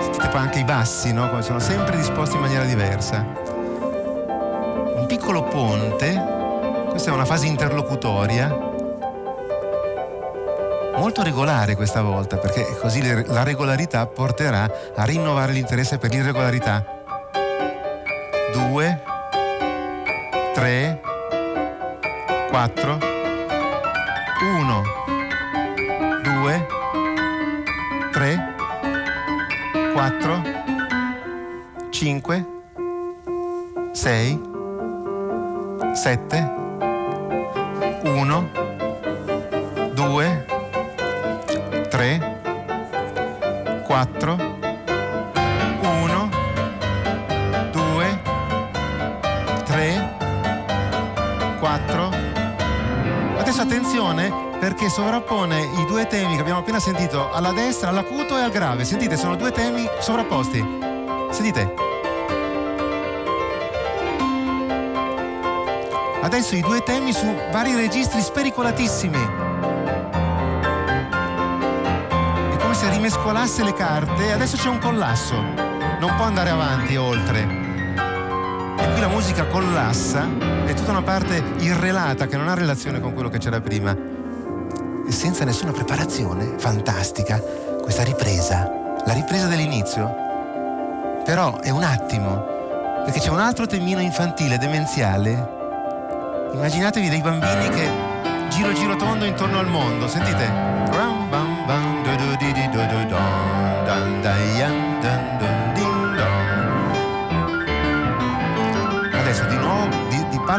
Sentite 0.00 0.28
poi 0.28 0.40
anche 0.40 0.58
i 0.58 0.64
bassi, 0.64 1.12
no? 1.12 1.28
Come 1.28 1.42
sono 1.42 1.58
sempre 1.58 1.96
disposti 1.96 2.36
in 2.36 2.40
maniera 2.40 2.64
diversa. 2.64 3.24
Un 4.96 5.04
piccolo 5.06 5.42
ponte, 5.44 6.86
questa 6.90 7.10
è 7.10 7.14
una 7.14 7.24
fase 7.24 7.46
interlocutoria. 7.46 8.70
molto 10.96 11.22
regolare 11.22 11.74
questa 11.74 12.02
volta, 12.02 12.36
perché 12.36 12.76
così 12.80 13.02
la 13.26 13.42
regolarità 13.42 14.06
porterà 14.06 14.70
a 14.94 15.04
rinnovare 15.04 15.52
l'interesse 15.52 15.98
per 15.98 16.10
l'irregolarità. 16.10 16.84
Due, 18.52 19.02
tre, 20.54 21.00
quattro, 22.50 23.11
uno, 24.40 24.82
due, 26.22 26.66
tre, 28.12 28.54
quattro, 29.92 30.42
cinque, 31.90 32.46
sei, 33.92 34.40
sette, 35.92 36.52
uno, 38.04 38.48
due, 39.92 40.52
3, 41.92 42.18
4, 43.86 44.36
1, 45.82 46.30
2, 47.70 48.20
3, 49.64 50.08
4. 51.60 52.21
Adesso 53.52 53.66
attenzione 53.66 54.32
perché 54.58 54.88
sovrappone 54.88 55.60
i 55.60 55.84
due 55.84 56.06
temi 56.06 56.36
che 56.36 56.40
abbiamo 56.40 56.60
appena 56.60 56.80
sentito 56.80 57.30
alla 57.30 57.52
destra, 57.52 57.90
all'acuto 57.90 58.38
e 58.38 58.40
al 58.40 58.50
grave. 58.50 58.86
Sentite, 58.86 59.18
sono 59.18 59.36
due 59.36 59.52
temi 59.52 59.86
sovrapposti. 60.00 60.66
Sentite. 61.30 61.74
Adesso 66.22 66.54
i 66.56 66.62
due 66.62 66.82
temi 66.82 67.12
su 67.12 67.26
vari 67.50 67.74
registri 67.74 68.22
spericolatissimi. 68.22 69.50
se 72.72 72.88
rimescolasse 72.88 73.62
le 73.62 73.74
carte 73.74 74.32
adesso 74.32 74.56
c'è 74.56 74.68
un 74.68 74.78
collasso, 74.78 75.34
non 76.00 76.14
può 76.16 76.24
andare 76.24 76.48
avanti 76.48 76.96
oltre. 76.96 77.71
La 79.02 79.08
musica 79.08 79.46
collassa, 79.46 80.28
è 80.64 80.74
tutta 80.74 80.92
una 80.92 81.02
parte 81.02 81.42
irrelata 81.58 82.28
che 82.28 82.36
non 82.36 82.46
ha 82.46 82.54
relazione 82.54 83.00
con 83.00 83.12
quello 83.12 83.28
che 83.28 83.38
c'era 83.38 83.60
prima. 83.60 83.90
E 83.90 85.10
senza 85.10 85.44
nessuna 85.44 85.72
preparazione, 85.72 86.54
fantastica, 86.56 87.42
questa 87.82 88.04
ripresa, 88.04 88.70
la 89.04 89.12
ripresa 89.12 89.48
dell'inizio. 89.48 90.14
Però 91.24 91.58
è 91.58 91.70
un 91.70 91.82
attimo, 91.82 92.44
perché 93.04 93.18
c'è 93.18 93.30
un 93.30 93.40
altro 93.40 93.66
temino 93.66 93.98
infantile, 93.98 94.56
demenziale. 94.56 96.50
Immaginatevi 96.52 97.08
dei 97.08 97.22
bambini 97.22 97.68
che 97.70 97.90
giro 98.50 98.72
giro 98.72 98.94
tondo 98.94 99.24
intorno 99.24 99.58
al 99.58 99.66
mondo, 99.66 100.06
sentite? 100.06 100.46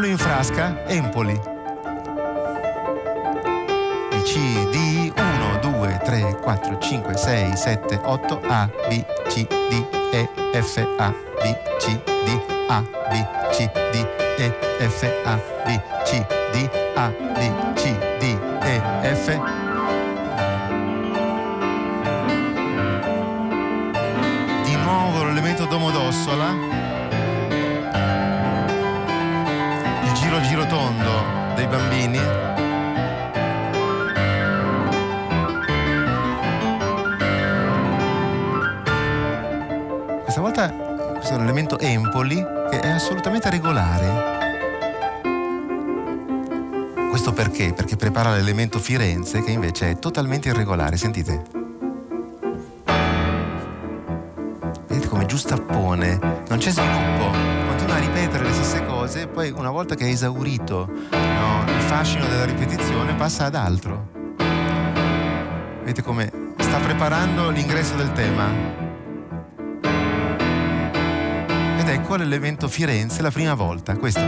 palo 0.00 0.06
in 0.06 0.18
frasca, 0.18 0.84
Empoli. 0.86 1.40
Il 4.12 4.22
C, 4.22 4.38
D, 4.70 5.12
1, 5.14 5.58
2, 5.60 6.00
3, 6.04 6.38
4, 6.40 6.78
5, 6.78 7.16
6, 7.16 7.56
7, 7.56 8.00
8, 8.02 8.40
A, 8.46 8.68
B, 8.88 9.04
C, 9.28 9.46
D, 9.46 9.86
E, 10.12 10.28
F, 10.52 10.86
A, 10.98 11.14
B, 11.40 11.56
C, 11.78 12.00
D, 12.24 12.40
A, 12.68 12.82
B, 13.08 13.26
C, 13.52 13.70
D, 13.92 14.06
E, 14.38 14.52
F, 14.78 15.04
A, 15.24 15.38
B, 15.64 15.80
C, 16.04 16.26
D, 16.52 16.70
A, 16.96 17.10
B, 17.10 17.52
C, 17.74 17.96
D, 18.18 18.38
E, 18.62 18.82
F, 19.14 19.62
Domodossola, 25.70 26.83
dei 31.64 31.66
bambini. 31.66 32.18
Questa 40.22 40.40
volta 40.40 40.70
questo 41.14 41.32
è 41.32 41.36
un 41.36 41.42
elemento 41.42 41.78
Empoli 41.78 42.36
che 42.70 42.80
è 42.80 42.90
assolutamente 42.90 43.50
regolare. 43.50 44.32
Questo 47.08 47.32
perché? 47.32 47.72
Perché 47.72 47.96
prepara 47.96 48.32
l'elemento 48.32 48.78
Firenze 48.78 49.42
che 49.42 49.52
invece 49.52 49.90
è 49.90 49.98
totalmente 49.98 50.48
irregolare. 50.48 50.96
Sentite. 50.96 51.62
giustappone, 55.34 56.16
non 56.48 56.58
c'è 56.58 56.70
sviluppo, 56.70 57.63
continua 57.94 57.96
a 57.96 57.98
ripetere 57.98 58.44
le 58.44 58.52
stesse 58.52 58.84
cose 58.84 59.22
e 59.22 59.26
poi 59.28 59.50
una 59.50 59.70
volta 59.70 59.94
che 59.94 60.06
è 60.06 60.08
esaurito 60.08 60.90
no, 61.10 61.64
il 61.66 61.80
fascino 61.82 62.26
della 62.26 62.44
ripetizione 62.44 63.14
passa 63.14 63.44
ad 63.44 63.54
altro. 63.54 64.10
Vedete 65.80 66.02
come 66.02 66.30
sta 66.58 66.78
preparando 66.78 67.50
l'ingresso 67.50 67.94
del 67.94 68.12
tema. 68.12 68.48
Ed 71.78 71.88
ecco 71.88 72.16
l'elemento 72.16 72.68
Firenze 72.68 73.22
la 73.22 73.30
prima 73.30 73.54
volta, 73.54 73.96
questo. 73.96 74.22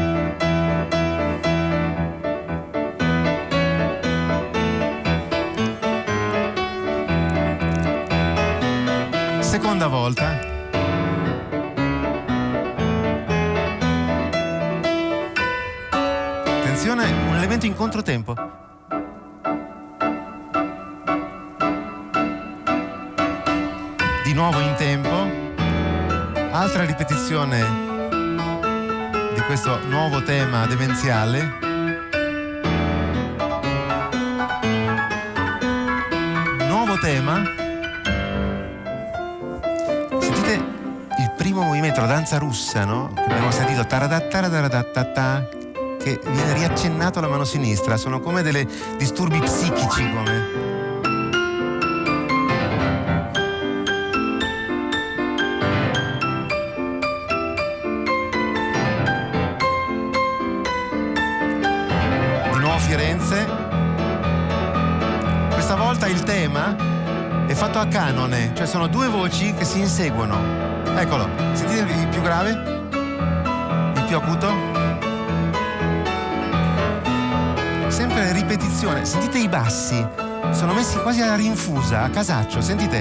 Seconda 9.40 9.87
volta. 9.88 10.55
Elemento 17.56 17.66
in 17.66 17.74
controtempo. 17.74 18.34
Di 24.24 24.32
nuovo 24.34 24.60
in 24.60 24.74
tempo, 24.76 25.08
altra 26.50 26.84
ripetizione 26.84 27.64
di 29.34 29.40
questo 29.46 29.78
nuovo 29.86 30.22
tema 30.22 30.66
demenziale. 30.66 31.64
Nuovo 36.66 36.98
tema. 36.98 37.42
Sentite 40.18 40.54
il 40.54 41.32
primo 41.36 41.62
movimento, 41.62 42.00
la 42.00 42.06
danza 42.06 42.36
russa, 42.38 42.84
no? 42.84 43.12
Abbiamo 43.14 43.50
sentito 43.50 43.86
taradataradatatatata 43.86 45.64
che 46.06 46.20
viene 46.24 46.52
riaccennato 46.52 47.18
alla 47.18 47.26
mano 47.26 47.42
sinistra, 47.42 47.96
sono 47.96 48.20
come 48.20 48.40
dei 48.40 48.64
disturbi 48.96 49.40
psichici 49.40 50.08
come. 50.12 50.44
Di 62.52 62.58
nuovo 62.60 62.78
Firenze. 62.78 63.44
Questa 65.50 65.74
volta 65.74 66.06
il 66.06 66.22
tema 66.22 67.46
è 67.48 67.54
fatto 67.54 67.80
a 67.80 67.86
canone, 67.88 68.52
cioè 68.54 68.66
sono 68.68 68.86
due 68.86 69.08
voci 69.08 69.52
che 69.54 69.64
si 69.64 69.80
inseguono. 69.80 70.84
Eccolo, 70.96 71.28
sentite 71.54 71.80
il 71.80 72.06
più 72.06 72.22
grave? 72.22 72.50
Il 73.96 74.04
più 74.06 74.16
acuto? 74.16 74.75
Sempre 77.96 78.30
ripetizione. 78.32 79.06
Sentite 79.06 79.38
i 79.38 79.48
bassi, 79.48 80.06
sono 80.50 80.74
messi 80.74 80.98
quasi 80.98 81.22
a 81.22 81.35
rinfusa, 81.35 82.02
a 82.02 82.11
casaccio, 82.11 82.61
sentite 82.61 82.98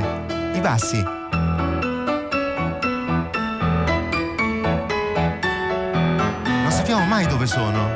i 0.54 0.60
bassi. 0.62 1.04
Non 6.62 6.70
sappiamo 6.70 7.04
mai 7.04 7.28
dove 7.28 7.46
sono. 7.46 7.90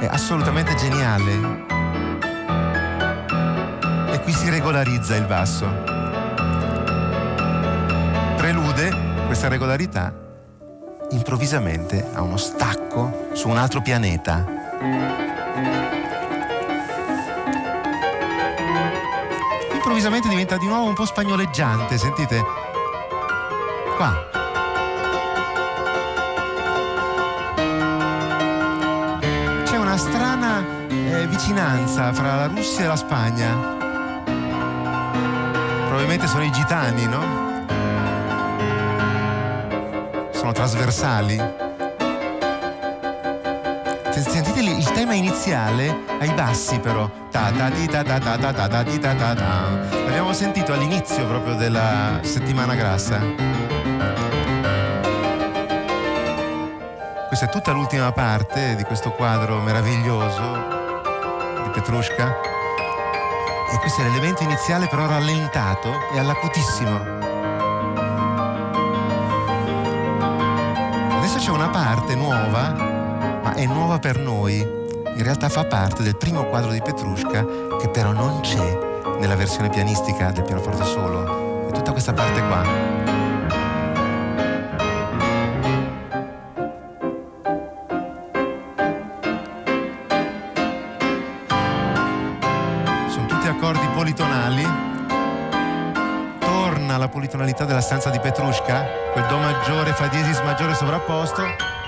È 0.00 0.06
assolutamente 0.08 0.74
geniale. 0.74 1.66
E 4.10 4.20
qui 4.20 4.32
si 4.32 4.48
regolarizza 4.48 5.16
il 5.16 5.26
basso. 5.26 5.66
Prelude 8.36 8.90
questa 9.26 9.48
regolarità 9.48 10.14
improvvisamente 11.10 12.08
a 12.14 12.22
uno 12.22 12.38
stacco 12.38 13.28
su 13.34 13.50
un 13.50 13.58
altro 13.58 13.82
pianeta. 13.82 15.31
Improvvisamente 19.72 20.28
diventa 20.28 20.56
di 20.56 20.66
nuovo 20.66 20.86
un 20.88 20.94
po' 20.94 21.04
spagnoleggiante, 21.04 21.98
sentite? 21.98 22.42
Qua. 23.96 24.28
C'è 29.64 29.76
una 29.76 29.96
strana 29.96 30.64
eh, 30.88 31.26
vicinanza 31.26 32.12
fra 32.12 32.36
la 32.36 32.46
Russia 32.46 32.84
e 32.84 32.86
la 32.88 32.96
Spagna. 32.96 33.80
Probabilmente 35.86 36.26
sono 36.26 36.44
i 36.44 36.50
gitani, 36.50 37.06
no? 37.06 37.40
Sono 40.30 40.52
trasversali. 40.52 41.61
Sentite 44.22 44.60
il 44.60 44.90
tema 44.92 45.14
iniziale 45.14 46.04
ai 46.20 46.32
bassi 46.32 46.78
però. 46.78 47.10
L'abbiamo 50.04 50.32
sentito 50.32 50.72
all'inizio 50.72 51.26
proprio 51.26 51.54
della 51.54 52.20
settimana 52.22 52.74
grassa. 52.74 53.18
Questa 57.26 57.46
è 57.46 57.48
tutta 57.50 57.72
l'ultima 57.72 58.12
parte 58.12 58.76
di 58.76 58.84
questo 58.84 59.10
quadro 59.10 59.60
meraviglioso 59.60 61.02
di 61.64 61.70
Petrushka. 61.70 62.36
E 63.72 63.78
questo 63.78 64.00
è 64.00 64.04
l'elemento 64.04 64.44
iniziale 64.44 64.86
però 64.86 65.06
rallentato 65.06 65.90
e 66.14 66.18
all'acutissimo. 66.18 67.00
Adesso 71.18 71.38
c'è 71.38 71.50
una 71.50 71.68
parte 71.68 72.14
nuova 72.14 72.81
è 73.62 73.66
nuova 73.66 74.00
per 74.00 74.18
noi. 74.18 74.58
In 74.58 75.22
realtà 75.22 75.48
fa 75.48 75.64
parte 75.64 76.02
del 76.02 76.16
primo 76.16 76.46
quadro 76.46 76.72
di 76.72 76.82
Petrushka 76.82 77.44
che 77.78 77.88
però 77.90 78.10
non 78.10 78.40
c'è 78.40 78.78
nella 79.20 79.36
versione 79.36 79.68
pianistica 79.68 80.32
del 80.32 80.42
pianoforte 80.42 80.84
solo. 80.84 81.68
È 81.68 81.72
tutta 81.72 81.92
questa 81.92 82.12
parte 82.12 82.40
qua. 82.44 82.62
Sono 93.08 93.26
tutti 93.26 93.46
accordi 93.46 93.86
politonali. 93.94 94.66
Torna 96.40 96.96
la 96.96 97.08
politonalità 97.08 97.64
della 97.64 97.80
stanza 97.80 98.10
di 98.10 98.18
Petrushka, 98.18 98.84
quel 99.12 99.26
Do 99.26 99.36
maggiore 99.36 99.92
fa 99.92 100.08
diesis 100.08 100.40
maggiore 100.40 100.74
sovrapposto 100.74 101.81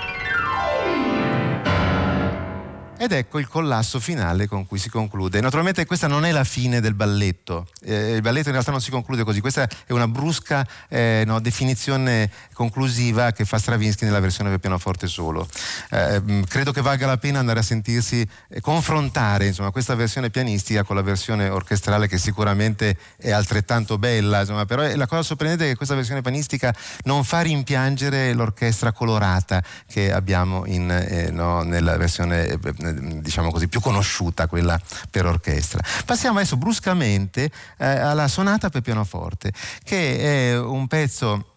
Ed 3.04 3.12
ecco 3.12 3.38
il 3.38 3.46
collasso 3.48 4.00
finale 4.00 4.46
con 4.46 4.66
cui 4.66 4.78
si 4.78 4.88
conclude. 4.88 5.38
Naturalmente 5.42 5.84
questa 5.84 6.06
non 6.06 6.24
è 6.24 6.32
la 6.32 6.42
fine 6.42 6.80
del 6.80 6.94
balletto, 6.94 7.66
eh, 7.82 8.12
il 8.14 8.22
balletto 8.22 8.46
in 8.46 8.54
realtà 8.54 8.70
non 8.70 8.80
si 8.80 8.90
conclude 8.90 9.24
così, 9.24 9.42
questa 9.42 9.68
è 9.84 9.92
una 9.92 10.08
brusca 10.08 10.66
eh, 10.88 11.22
no, 11.26 11.38
definizione 11.38 12.30
conclusiva 12.54 13.32
che 13.32 13.44
fa 13.44 13.58
Stravinsky 13.58 14.06
nella 14.06 14.20
versione 14.20 14.48
per 14.48 14.58
pianoforte 14.58 15.06
solo. 15.06 15.46
Eh, 15.90 16.18
mm, 16.18 16.42
credo 16.44 16.72
che 16.72 16.80
valga 16.80 17.06
la 17.06 17.18
pena 17.18 17.40
andare 17.40 17.58
a 17.58 17.62
sentirsi, 17.62 18.26
eh, 18.48 18.62
confrontare 18.62 19.48
insomma, 19.48 19.70
questa 19.70 19.94
versione 19.94 20.30
pianistica 20.30 20.82
con 20.82 20.96
la 20.96 21.02
versione 21.02 21.50
orchestrale 21.50 22.08
che 22.08 22.16
sicuramente 22.16 22.96
è 23.18 23.32
altrettanto 23.32 23.98
bella, 23.98 24.40
insomma, 24.40 24.64
però 24.64 24.82
la 24.96 25.06
cosa 25.06 25.20
sorprendente 25.20 25.66
è 25.66 25.68
che 25.68 25.76
questa 25.76 25.94
versione 25.94 26.22
pianistica 26.22 26.74
non 27.02 27.22
fa 27.22 27.42
rimpiangere 27.42 28.32
l'orchestra 28.32 28.92
colorata 28.92 29.62
che 29.86 30.10
abbiamo 30.10 30.64
in, 30.64 30.90
eh, 30.90 31.30
no, 31.30 31.60
nella 31.64 31.98
versione 31.98 32.46
eh, 32.46 32.92
diciamo 33.20 33.50
così, 33.50 33.68
più 33.68 33.80
conosciuta, 33.80 34.46
quella 34.46 34.80
per 35.10 35.26
orchestra. 35.26 35.82
Passiamo 36.04 36.38
adesso 36.38 36.56
bruscamente 36.56 37.50
eh, 37.78 37.86
alla 37.86 38.28
sonata 38.28 38.70
per 38.70 38.82
pianoforte, 38.82 39.52
che 39.82 40.52
è 40.52 40.58
un 40.58 40.86
pezzo 40.86 41.48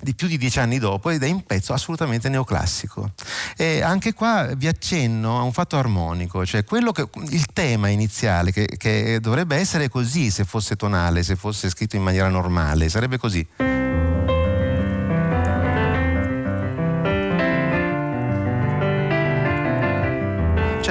di 0.00 0.14
più 0.14 0.26
di 0.26 0.36
dieci 0.36 0.58
anni 0.58 0.78
dopo 0.78 1.10
ed 1.10 1.22
è 1.22 1.30
un 1.30 1.44
pezzo 1.44 1.72
assolutamente 1.72 2.28
neoclassico. 2.28 3.12
E 3.56 3.82
anche 3.82 4.12
qua 4.12 4.50
vi 4.54 4.66
accenno 4.66 5.38
a 5.38 5.42
un 5.42 5.52
fatto 5.52 5.78
armonico, 5.78 6.44
cioè 6.44 6.64
quello 6.64 6.92
che, 6.92 7.08
il 7.30 7.46
tema 7.52 7.88
iniziale 7.88 8.52
che, 8.52 8.66
che 8.76 9.18
dovrebbe 9.20 9.56
essere 9.56 9.88
così 9.88 10.30
se 10.30 10.44
fosse 10.44 10.76
tonale, 10.76 11.22
se 11.22 11.36
fosse 11.36 11.70
scritto 11.70 11.96
in 11.96 12.02
maniera 12.02 12.28
normale, 12.28 12.88
sarebbe 12.88 13.18
così. 13.18 13.83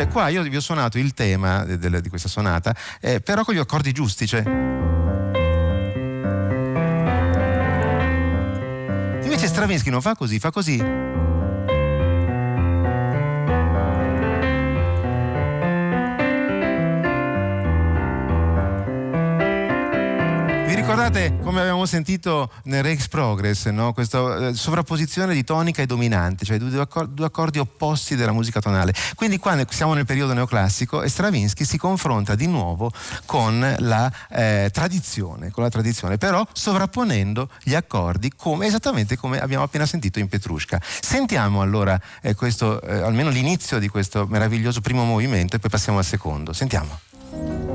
Cioè, 0.04 0.12
qua 0.12 0.28
io 0.28 0.42
vi 0.44 0.54
ho 0.54 0.60
suonato 0.60 0.98
il 0.98 1.14
tema 1.14 1.64
de, 1.64 1.78
de, 1.78 2.02
di 2.02 2.10
questa 2.10 2.28
sonata, 2.28 2.76
eh, 3.00 3.22
però 3.22 3.46
con 3.46 3.54
gli 3.54 3.58
accordi 3.58 3.94
giusti, 3.94 4.28
cioè. 4.28 4.42
Invece 9.24 9.48
Stravinsky 9.48 9.90
non 9.90 10.02
fa 10.02 10.14
così, 10.16 10.40
fa 10.40 10.52
così. 10.52 10.78
Ricordate 20.94 21.40
come 21.42 21.62
abbiamo 21.62 21.88
sentito 21.88 22.52
nel 22.66 22.84
Rex 22.84 23.08
Progress, 23.08 23.68
no? 23.70 23.94
questa 23.94 24.50
eh, 24.50 24.54
sovrapposizione 24.54 25.34
di 25.34 25.44
tonica 25.44 25.82
e 25.82 25.88
dominante, 25.88 26.46
cioè 26.46 26.60
due 26.60 26.82
accordi, 26.82 27.16
due 27.16 27.26
accordi, 27.26 27.58
opposti 27.58 28.16
della 28.16 28.32
musica 28.32 28.62
tonale. 28.62 28.94
Quindi 29.16 29.40
qua 29.40 29.58
siamo 29.70 29.96
nel 29.96 30.06
periodo 30.06 30.34
neoclassico 30.34 31.02
e 31.02 31.10
Stravinsky 31.10 31.66
si 31.66 31.80
confronta 31.80 32.36
di 32.36 32.46
nuovo 32.46 32.92
con 33.26 33.76
la 33.80 34.12
eh, 34.30 34.70
tradizione, 34.72 35.50
con 35.50 35.64
la 35.64 35.70
tradizione, 35.70 36.20
però 36.20 36.46
sovrapponendo 36.52 37.50
gli 37.64 37.74
accordi 37.74 38.32
come, 38.36 38.68
esattamente 38.68 39.18
come 39.18 39.40
abbiamo 39.40 39.64
appena 39.64 39.88
sentito 39.88 40.20
in 40.20 40.28
Petrushka. 40.28 40.80
Sentiamo 40.84 41.62
allora 41.62 42.00
eh, 42.22 42.36
questo, 42.36 42.80
eh, 42.82 43.02
almeno 43.02 43.32
l'inizio 43.32 43.80
di 43.80 43.88
questo 43.88 44.28
meraviglioso 44.30 44.80
primo 44.80 45.04
movimento 45.06 45.56
e 45.56 45.60
poi 45.60 45.72
passiamo 45.72 45.98
al 45.98 46.06
secondo. 46.06 46.54
Sentiamo. 46.54 47.73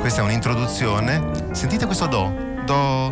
Questa 0.00 0.20
è 0.20 0.24
un'introduzione. 0.24 1.50
Sentite 1.52 1.86
questo 1.86 2.06
Do. 2.06 2.32
Do. 2.64 3.10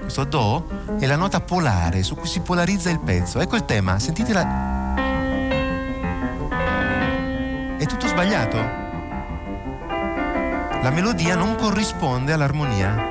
Questo 0.00 0.24
Do 0.24 0.66
è 0.98 1.06
la 1.06 1.16
nota 1.16 1.40
polare 1.40 2.02
su 2.02 2.14
cui 2.14 2.28
si 2.28 2.40
polarizza 2.40 2.90
il 2.90 3.00
pezzo. 3.00 3.40
Ecco 3.40 3.56
il 3.56 3.64
tema. 3.64 3.98
Sentite 3.98 4.32
la. 4.32 4.94
È 7.76 7.86
tutto 7.86 8.06
sbagliato. 8.06 8.56
La 10.82 10.90
melodia 10.90 11.34
non 11.36 11.56
corrisponde 11.56 12.32
all'armonia. 12.32 13.10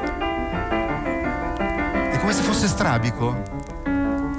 È 2.11 2.17
come 2.19 2.33
se 2.33 2.41
fosse 2.41 2.67
strabico. 2.67 3.59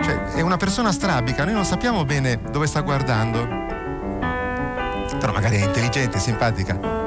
Cioè, 0.02 0.32
è 0.34 0.40
una 0.40 0.56
persona 0.56 0.92
strabica, 0.92 1.44
noi 1.44 1.54
non 1.54 1.64
sappiamo 1.64 2.04
bene 2.04 2.40
dove 2.50 2.66
sta 2.66 2.80
guardando. 2.80 3.46
Però 5.18 5.32
magari 5.32 5.60
è 5.60 5.64
intelligente, 5.64 6.18
simpatica. 6.18 7.01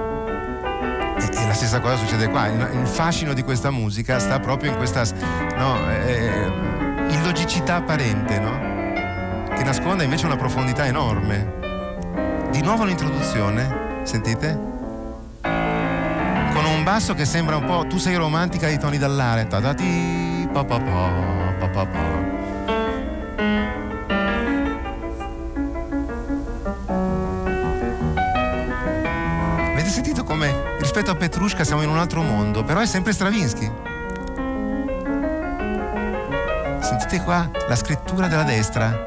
E, 1.32 1.48
la 1.48 1.54
stessa 1.54 1.80
cosa 1.80 1.98
succede 1.98 2.28
qua. 2.30 2.48
Il, 2.48 2.70
il, 2.74 2.88
fascino 2.88 3.34
di 3.34 3.42
questa 3.42 3.72
musica 3.72 4.20
sta 4.20 4.40
proprio 4.40 4.72
in 4.72 4.78
questa 4.78 5.04
no, 5.58 5.90
eh, 5.90 6.52
illogicità 7.10 7.76
apparente, 7.76 8.40
no? 8.40 8.74
che 9.56 9.64
nasconde 9.64 10.04
invece 10.04 10.26
una 10.26 10.36
profondità 10.36 10.86
enorme. 10.86 11.64
Di 12.52 12.62
nuovo 12.62 12.84
l'introduzione, 12.84 14.02
sentite? 14.04 14.74
Con 15.42 16.66
un 16.66 16.84
basso 16.84 17.14
che 17.14 17.26
sembra 17.26 17.58
un 17.58 17.66
po'. 17.66 17.86
Tu 17.88 17.98
sei 17.98 18.16
romantica 18.16 18.68
di 18.68 18.78
Tony 18.78 18.98
Dallare. 18.98 19.48
Ta-da-ti, 19.48 20.48
pa-pa-pa, 20.52 21.56
pa-pa-pa. 21.60 22.25
Rispetto 30.96 31.12
a 31.12 31.20
Petrushka 31.20 31.66
siamo 31.66 31.82
in 31.82 31.90
un 31.90 31.98
altro 31.98 32.22
mondo, 32.22 32.64
però 32.64 32.80
è 32.80 32.86
sempre 32.86 33.12
Stravinsky. 33.12 33.70
Sentite 36.80 37.22
qua 37.22 37.50
la 37.68 37.76
scrittura 37.76 38.28
della 38.28 38.44
destra. 38.44 39.06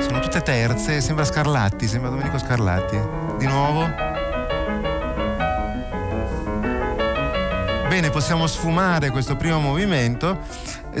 Sono 0.00 0.18
tutte 0.18 0.42
terze, 0.42 1.00
sembra 1.00 1.24
Scarlatti, 1.24 1.86
sembra 1.86 2.10
Domenico 2.10 2.38
Scarlatti. 2.38 2.98
Di 3.38 3.46
nuovo. 3.46 3.88
Bene, 7.86 8.10
possiamo 8.10 8.48
sfumare 8.48 9.10
questo 9.10 9.36
primo 9.36 9.60
movimento 9.60 10.40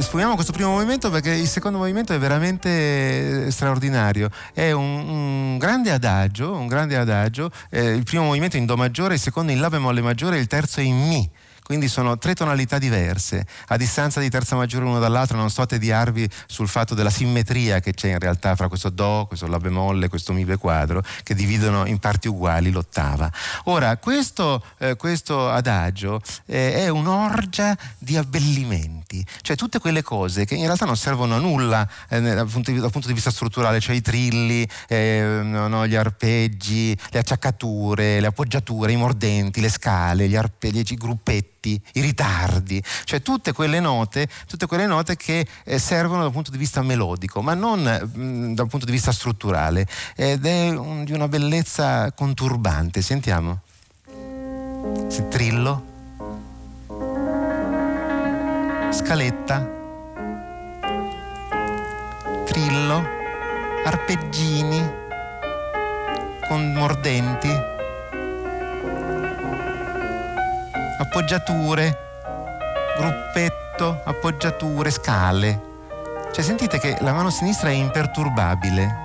sfumiamo 0.00 0.34
questo 0.34 0.52
primo 0.52 0.70
movimento 0.70 1.10
perché 1.10 1.32
il 1.32 1.46
secondo 1.46 1.78
movimento 1.78 2.12
è 2.12 2.18
veramente 2.18 3.50
straordinario. 3.50 4.28
È 4.52 4.70
un, 4.72 5.08
un 5.08 5.58
grande 5.58 5.90
adagio, 5.90 6.52
un 6.52 6.66
grande 6.66 6.96
adagio. 6.96 7.50
Eh, 7.70 7.94
il 7.94 8.04
primo 8.04 8.24
movimento 8.24 8.56
è 8.56 8.60
in 8.60 8.66
Do 8.66 8.76
maggiore, 8.76 9.14
il 9.14 9.20
secondo 9.20 9.52
in 9.52 9.60
La 9.60 9.70
bemolle 9.70 10.00
maggiore, 10.00 10.38
il 10.38 10.46
terzo 10.46 10.80
in 10.80 11.06
Mi 11.06 11.30
quindi 11.64 11.88
sono 11.88 12.18
tre 12.18 12.34
tonalità 12.34 12.78
diverse, 12.78 13.46
a 13.68 13.78
distanza 13.78 14.20
di 14.20 14.28
terza 14.28 14.54
maggiore 14.54 14.84
l'uno 14.84 14.98
dall'altro, 14.98 15.38
non 15.38 15.48
sto 15.48 15.62
a 15.62 15.66
tediarvi 15.66 16.28
sul 16.46 16.68
fatto 16.68 16.94
della 16.94 17.08
simmetria 17.08 17.80
che 17.80 17.94
c'è 17.94 18.10
in 18.10 18.18
realtà 18.18 18.54
fra 18.54 18.68
questo 18.68 18.90
Do, 18.90 19.24
questo 19.26 19.46
La 19.46 19.56
bemolle, 19.56 20.08
questo 20.08 20.34
Mi 20.34 20.44
quadro, 20.56 21.02
che 21.22 21.34
dividono 21.34 21.86
in 21.86 21.98
parti 21.98 22.28
uguali 22.28 22.70
l'ottava. 22.70 23.32
Ora, 23.64 23.96
questo, 23.96 24.62
eh, 24.76 24.96
questo 24.96 25.48
adagio 25.48 26.20
eh, 26.44 26.84
è 26.84 26.88
un'orgia 26.90 27.74
di 27.96 28.18
abbellimenti, 28.18 29.24
cioè 29.40 29.56
tutte 29.56 29.78
quelle 29.78 30.02
cose 30.02 30.44
che 30.44 30.54
in 30.54 30.66
realtà 30.66 30.84
non 30.84 30.98
servono 30.98 31.36
a 31.36 31.38
nulla 31.38 31.88
eh, 32.10 32.20
dal, 32.20 32.46
punto 32.46 32.72
di, 32.72 32.78
dal, 32.78 32.90
punto 32.90 33.08
di, 33.08 33.14
vista 33.14 33.30
strutturale, 33.30 33.80
cioè 33.80 33.96
i 33.96 34.02
trilli, 34.02 34.68
eh, 34.86 35.40
no, 35.42 35.86
gli 35.86 35.94
arpeggi, 35.94 36.94
le 37.08 37.18
acciaccature, 37.20 38.20
le 38.20 38.26
appoggiature, 38.26 38.92
i 38.92 38.96
mordenti, 38.96 39.62
le 39.62 39.70
scale, 39.70 40.28
gli 40.28 40.36
arpeggi, 40.36 40.92
i 40.92 40.96
gruppetti 40.96 41.52
i 41.70 42.00
ritardi, 42.00 42.82
cioè 43.04 43.22
tutte 43.22 43.52
quelle 43.52 43.80
note, 43.80 44.28
tutte 44.46 44.66
quelle 44.66 44.86
note 44.86 45.16
che 45.16 45.46
eh, 45.64 45.78
servono 45.78 46.22
dal 46.22 46.32
punto 46.32 46.50
di 46.50 46.58
vista 46.58 46.82
melodico, 46.82 47.42
ma 47.42 47.54
non 47.54 47.80
mh, 47.82 48.20
mm, 48.20 48.54
dal 48.54 48.68
punto 48.68 48.86
di 48.86 48.92
vista 48.92 49.12
strutturale. 49.12 49.86
Ed 50.16 50.44
è 50.44 50.70
un, 50.70 51.04
di 51.04 51.12
una 51.12 51.28
bellezza 51.28 52.12
conturbante. 52.12 53.02
Sentiamo. 53.02 53.60
Si 55.08 55.24
trillo. 55.28 55.92
Scaletta. 58.90 59.70
Trillo. 62.44 63.22
Arpeggini 63.84 65.02
con 66.48 66.72
mordenti 66.72 67.73
appoggiature, 70.98 71.98
gruppetto, 72.98 74.00
appoggiature, 74.04 74.90
scale. 74.90 75.72
Cioè 76.32 76.44
sentite 76.44 76.78
che 76.78 76.96
la 77.00 77.12
mano 77.12 77.30
sinistra 77.30 77.68
è 77.68 77.72
imperturbabile. 77.72 79.02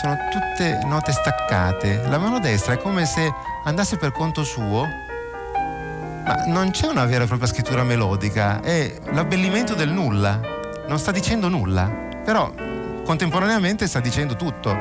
Sono 0.00 0.16
tutte 0.30 0.80
note 0.84 1.12
staccate. 1.12 2.06
La 2.08 2.18
mano 2.18 2.38
destra 2.38 2.74
è 2.74 2.78
come 2.78 3.06
se 3.06 3.32
andasse 3.64 3.96
per 3.96 4.12
conto 4.12 4.44
suo, 4.44 4.86
ma 6.24 6.44
non 6.46 6.70
c'è 6.70 6.86
una 6.86 7.06
vera 7.06 7.24
e 7.24 7.26
propria 7.26 7.48
scrittura 7.48 7.82
melodica, 7.82 8.60
è 8.60 8.92
l'abbellimento 9.12 9.74
del 9.74 9.90
nulla. 9.90 10.40
Non 10.86 10.98
sta 10.98 11.10
dicendo 11.10 11.48
nulla, 11.48 11.90
però 12.24 12.52
contemporaneamente 13.04 13.86
sta 13.86 14.00
dicendo 14.00 14.36
tutto. 14.36 14.76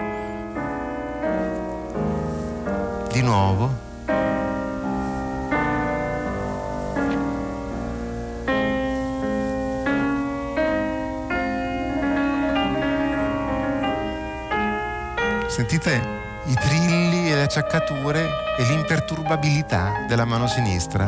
Di 3.12 3.22
nuovo. 3.22 3.85
Sentite 15.56 16.02
i 16.48 16.54
trilli 16.54 17.32
e 17.32 17.36
le 17.36 17.44
acciaccature 17.44 18.30
e 18.58 18.64
l'imperturbabilità 18.64 20.04
della 20.06 20.26
mano 20.26 20.48
sinistra. 20.48 21.06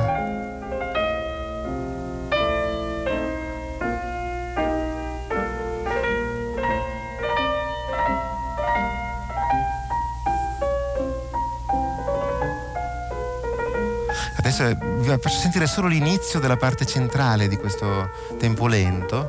Adesso 14.38 14.64
vi 14.80 15.08
faccio 15.10 15.28
sentire 15.28 15.68
solo 15.68 15.90
l'inizio 15.90 16.40
della 16.40 16.56
parte 16.56 16.86
centrale 16.86 17.50
di 17.50 17.58
questo 17.58 18.10
tempo 18.40 18.68
lento, 18.68 19.28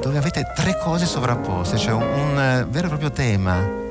dove 0.00 0.18
avete 0.18 0.52
tre 0.54 0.78
cose 0.78 1.04
sovrapposte, 1.04 1.76
cioè 1.78 1.94
un, 1.94 2.02
un 2.02 2.66
vero 2.70 2.86
e 2.86 2.88
proprio 2.90 3.10
tema 3.10 3.82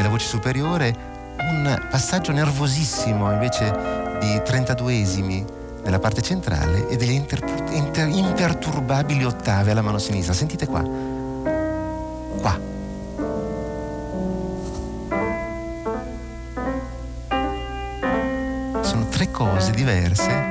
nella 0.00 0.08
voce 0.08 0.26
superiore 0.26 0.94
un 1.38 1.86
passaggio 1.90 2.32
nervosissimo 2.32 3.30
invece 3.32 3.70
di 4.18 4.34
32esimi 4.36 5.44
nella 5.84 5.98
parte 5.98 6.22
centrale 6.22 6.88
e 6.88 6.96
delle 6.96 7.12
inter, 7.12 7.42
inter, 7.70 8.08
imperturbabili 8.08 9.24
ottave 9.24 9.70
alla 9.70 9.82
mano 9.82 9.98
sinistra. 9.98 10.32
Sentite 10.32 10.66
qua. 10.66 10.82
Qua. 12.40 12.58
Sono 18.80 19.08
tre 19.10 19.30
cose 19.30 19.70
diverse, 19.72 20.44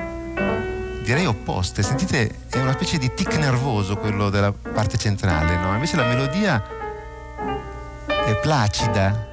direi 1.04 1.26
opposte. 1.26 1.82
Sentite, 1.82 2.30
è 2.50 2.60
una 2.60 2.74
specie 2.74 3.00
di 3.00 3.12
tic 3.16 3.36
nervoso 3.38 3.98
quello 3.98 4.30
della 4.30 4.52
parte 4.52 4.98
centrale, 4.98 5.58
no? 5.58 5.74
Invece 5.74 5.96
la 5.96 6.06
melodia 6.06 6.64
è 8.06 8.36
placida, 8.42 9.29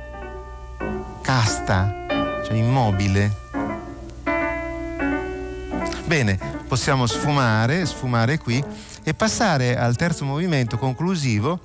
casta, 1.27 2.07
cioè 2.47 2.55
immobile. 2.55 3.35
Bene, 6.05 6.39
possiamo 6.69 7.05
sfumare, 7.07 7.85
sfumare 7.85 8.39
qui 8.39 8.63
e 9.03 9.13
passare 9.13 9.77
al 9.77 9.97
terzo 9.97 10.25
movimento 10.25 10.79
conclusivo 10.79 11.59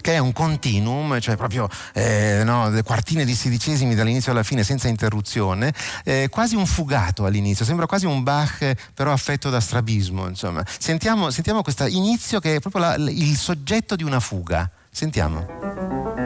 che 0.00 0.14
è 0.14 0.18
un 0.18 0.32
continuum, 0.32 1.20
cioè 1.20 1.36
proprio 1.36 1.68
eh, 1.92 2.40
no, 2.42 2.72
quartine 2.84 3.26
di 3.26 3.34
sedicesimi 3.34 3.94
dall'inizio 3.94 4.32
alla 4.32 4.42
fine 4.42 4.62
senza 4.62 4.88
interruzione, 4.88 5.74
eh, 6.02 6.28
quasi 6.30 6.56
un 6.56 6.64
fugato 6.64 7.26
all'inizio, 7.26 7.66
sembra 7.66 7.84
quasi 7.86 8.06
un 8.06 8.22
Bach 8.22 8.72
però 8.94 9.12
affetto 9.12 9.50
da 9.50 9.60
strabismo. 9.60 10.26
Insomma. 10.26 10.64
Sentiamo, 10.78 11.30
sentiamo 11.30 11.60
questo 11.60 11.84
inizio 11.84 12.40
che 12.40 12.54
è 12.54 12.60
proprio 12.60 12.80
la, 12.80 12.94
il 12.94 13.36
soggetto 13.36 13.94
di 13.94 14.04
una 14.04 14.20
fuga. 14.20 14.70
Sentiamo 14.90 16.25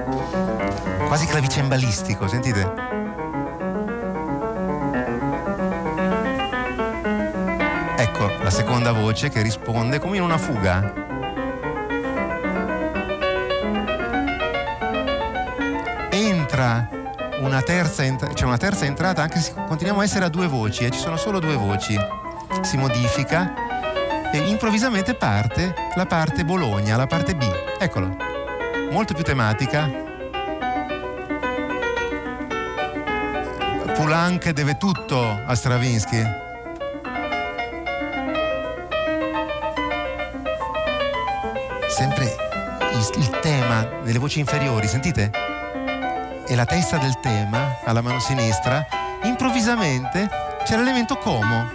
quasi 1.11 1.27
clavicembalistico, 1.27 2.29
sentite? 2.29 2.61
Ecco 7.96 8.31
la 8.40 8.51
seconda 8.51 8.92
voce 8.92 9.29
che 9.29 9.42
risponde 9.42 9.99
come 9.99 10.18
in 10.18 10.23
una 10.23 10.38
fuga. 10.38 10.92
Entra 16.11 16.88
una 17.40 17.61
terza, 17.62 18.05
entra- 18.05 18.33
cioè 18.33 18.46
una 18.46 18.57
terza 18.57 18.85
entrata, 18.85 19.23
anche 19.23 19.40
se 19.40 19.53
continuiamo 19.55 20.03
a 20.03 20.05
essere 20.05 20.27
a 20.27 20.29
due 20.29 20.46
voci, 20.46 20.85
e 20.85 20.87
eh, 20.87 20.90
ci 20.90 21.01
sono 21.01 21.16
solo 21.16 21.40
due 21.40 21.57
voci. 21.57 21.99
Si 22.61 22.77
modifica 22.77 23.53
e 24.31 24.38
improvvisamente 24.49 25.14
parte 25.14 25.75
la 25.96 26.07
parte 26.07 26.44
Bologna, 26.44 26.96
la 26.96 27.09
parte 27.09 27.35
B. 27.35 27.42
Eccolo. 27.81 28.16
Molto 28.92 29.12
più 29.12 29.25
tematica, 29.25 30.10
Poulenc 34.01 34.49
deve 34.53 34.79
tutto 34.79 35.43
a 35.45 35.55
Stravinsky. 35.55 36.23
Sempre 41.87 42.35
il, 42.95 43.11
il 43.19 43.31
tema 43.41 43.87
delle 44.03 44.19
voci 44.19 44.39
inferiori, 44.39 44.87
sentite? 44.87 45.31
E 46.47 46.55
la 46.55 46.65
testa 46.65 46.97
del 46.97 47.21
tema 47.21 47.77
alla 47.85 48.01
mano 48.01 48.21
sinistra, 48.21 48.87
improvvisamente 49.25 50.31
c'è 50.65 50.79
l'elemento 50.79 51.19
como. 51.19 51.71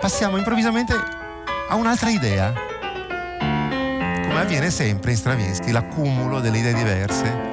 Passiamo 0.00 0.36
improvvisamente 0.36 0.94
a 1.68 1.76
un'altra 1.76 2.10
idea. 2.10 2.52
Come 3.38 4.40
avviene 4.40 4.68
sempre 4.70 5.12
in 5.12 5.16
Stravinsky, 5.16 5.70
l'accumulo 5.70 6.40
delle 6.40 6.58
idee 6.58 6.74
diverse 6.74 7.49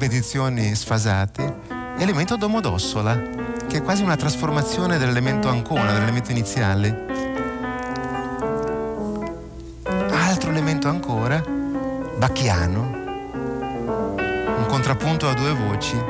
ripetizioni 0.00 0.74
sfasate, 0.74 1.56
elemento 1.98 2.36
domodossola, 2.36 3.20
che 3.68 3.76
è 3.76 3.82
quasi 3.82 4.02
una 4.02 4.16
trasformazione 4.16 4.96
dell'elemento 4.96 5.50
ancona, 5.50 5.92
dell'elemento 5.92 6.30
iniziale. 6.30 7.04
Altro 10.10 10.52
elemento 10.52 10.88
ancora, 10.88 11.44
bacchiano, 12.16 12.80
un 14.56 14.64
contrappunto 14.68 15.28
a 15.28 15.34
due 15.34 15.52
voci. 15.52 16.02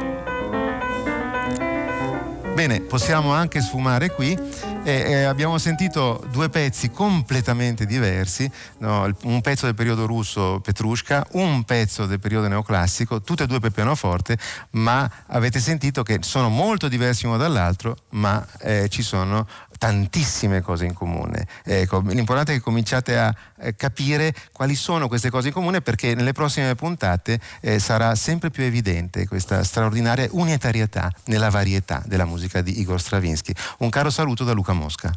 Bene, 2.55 2.83
possiamo 2.83 3.33
anche 3.33 3.61
sfumare 3.61 4.13
qui 4.13 4.39
e, 4.83 4.93
e 4.93 5.23
abbiamo 5.25 5.59
sentito 5.59 6.25
due 6.31 6.49
pezzi 6.49 6.91
completamente 6.91 7.85
diversi, 7.85 8.51
no? 8.79 9.11
un 9.25 9.41
pezzo 9.41 9.67
del 9.67 9.75
periodo 9.75 10.07
russo 10.07 10.61
Petrushka, 10.61 11.27
un 11.33 11.65
pezzo 11.65 12.07
del 12.07 12.19
periodo 12.19 12.49
neoclassico, 12.49 13.21
tutte 13.21 13.45
e 13.45 13.47
due 13.47 13.61
per 13.61 13.73
pianoforte, 13.73 14.39
ma 14.71 15.11
avete 15.27 15.61
sentito 15.61 16.03
che 16.03 16.19
sono 16.23 16.49
molto 16.49 16.89
diversi 16.89 17.27
uno 17.27 17.37
dall'altro, 17.37 17.97
ma 18.11 18.47
eh, 18.61 18.89
ci 18.89 19.03
sono 19.03 19.47
tantissime 19.81 20.61
cose 20.61 20.85
in 20.85 20.93
comune. 20.93 21.47
Ecco, 21.65 22.01
l'importante 22.01 22.53
è 22.53 22.57
che 22.57 22.61
cominciate 22.61 23.19
a 23.19 23.35
eh, 23.59 23.75
capire 23.75 24.35
quali 24.53 24.75
sono 24.75 25.09
queste 25.09 25.31
cose 25.31 25.49
in 25.49 25.55
comune 25.55 25.81
perché 25.81 26.15
nelle 26.15 26.33
prossime 26.33 26.75
puntate 26.75 27.41
eh, 27.63 27.79
sarà 27.79 28.15
sempre 28.15 28.51
più 28.51 28.63
evidente 28.63 29.27
questa 29.27 29.65
straordinaria 29.65 30.29
unitarietà 30.33 31.11
nella 31.25 31.49
varietà 31.49 32.03
della 32.05 32.27
musica 32.27 32.61
di 32.61 32.79
Igor 32.79 33.01
Stravinsky. 33.01 33.55
Un 33.79 33.89
caro 33.89 34.11
saluto 34.11 34.45
da 34.45 34.53
Luca 34.53 34.75
Mosca. 34.75 35.11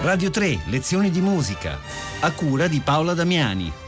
Radio 0.00 0.30
3, 0.30 0.60
lezioni 0.68 1.10
di 1.10 1.20
musica, 1.20 1.78
a 2.20 2.30
cura 2.30 2.68
di 2.68 2.80
Paola 2.80 3.12
Damiani. 3.12 3.87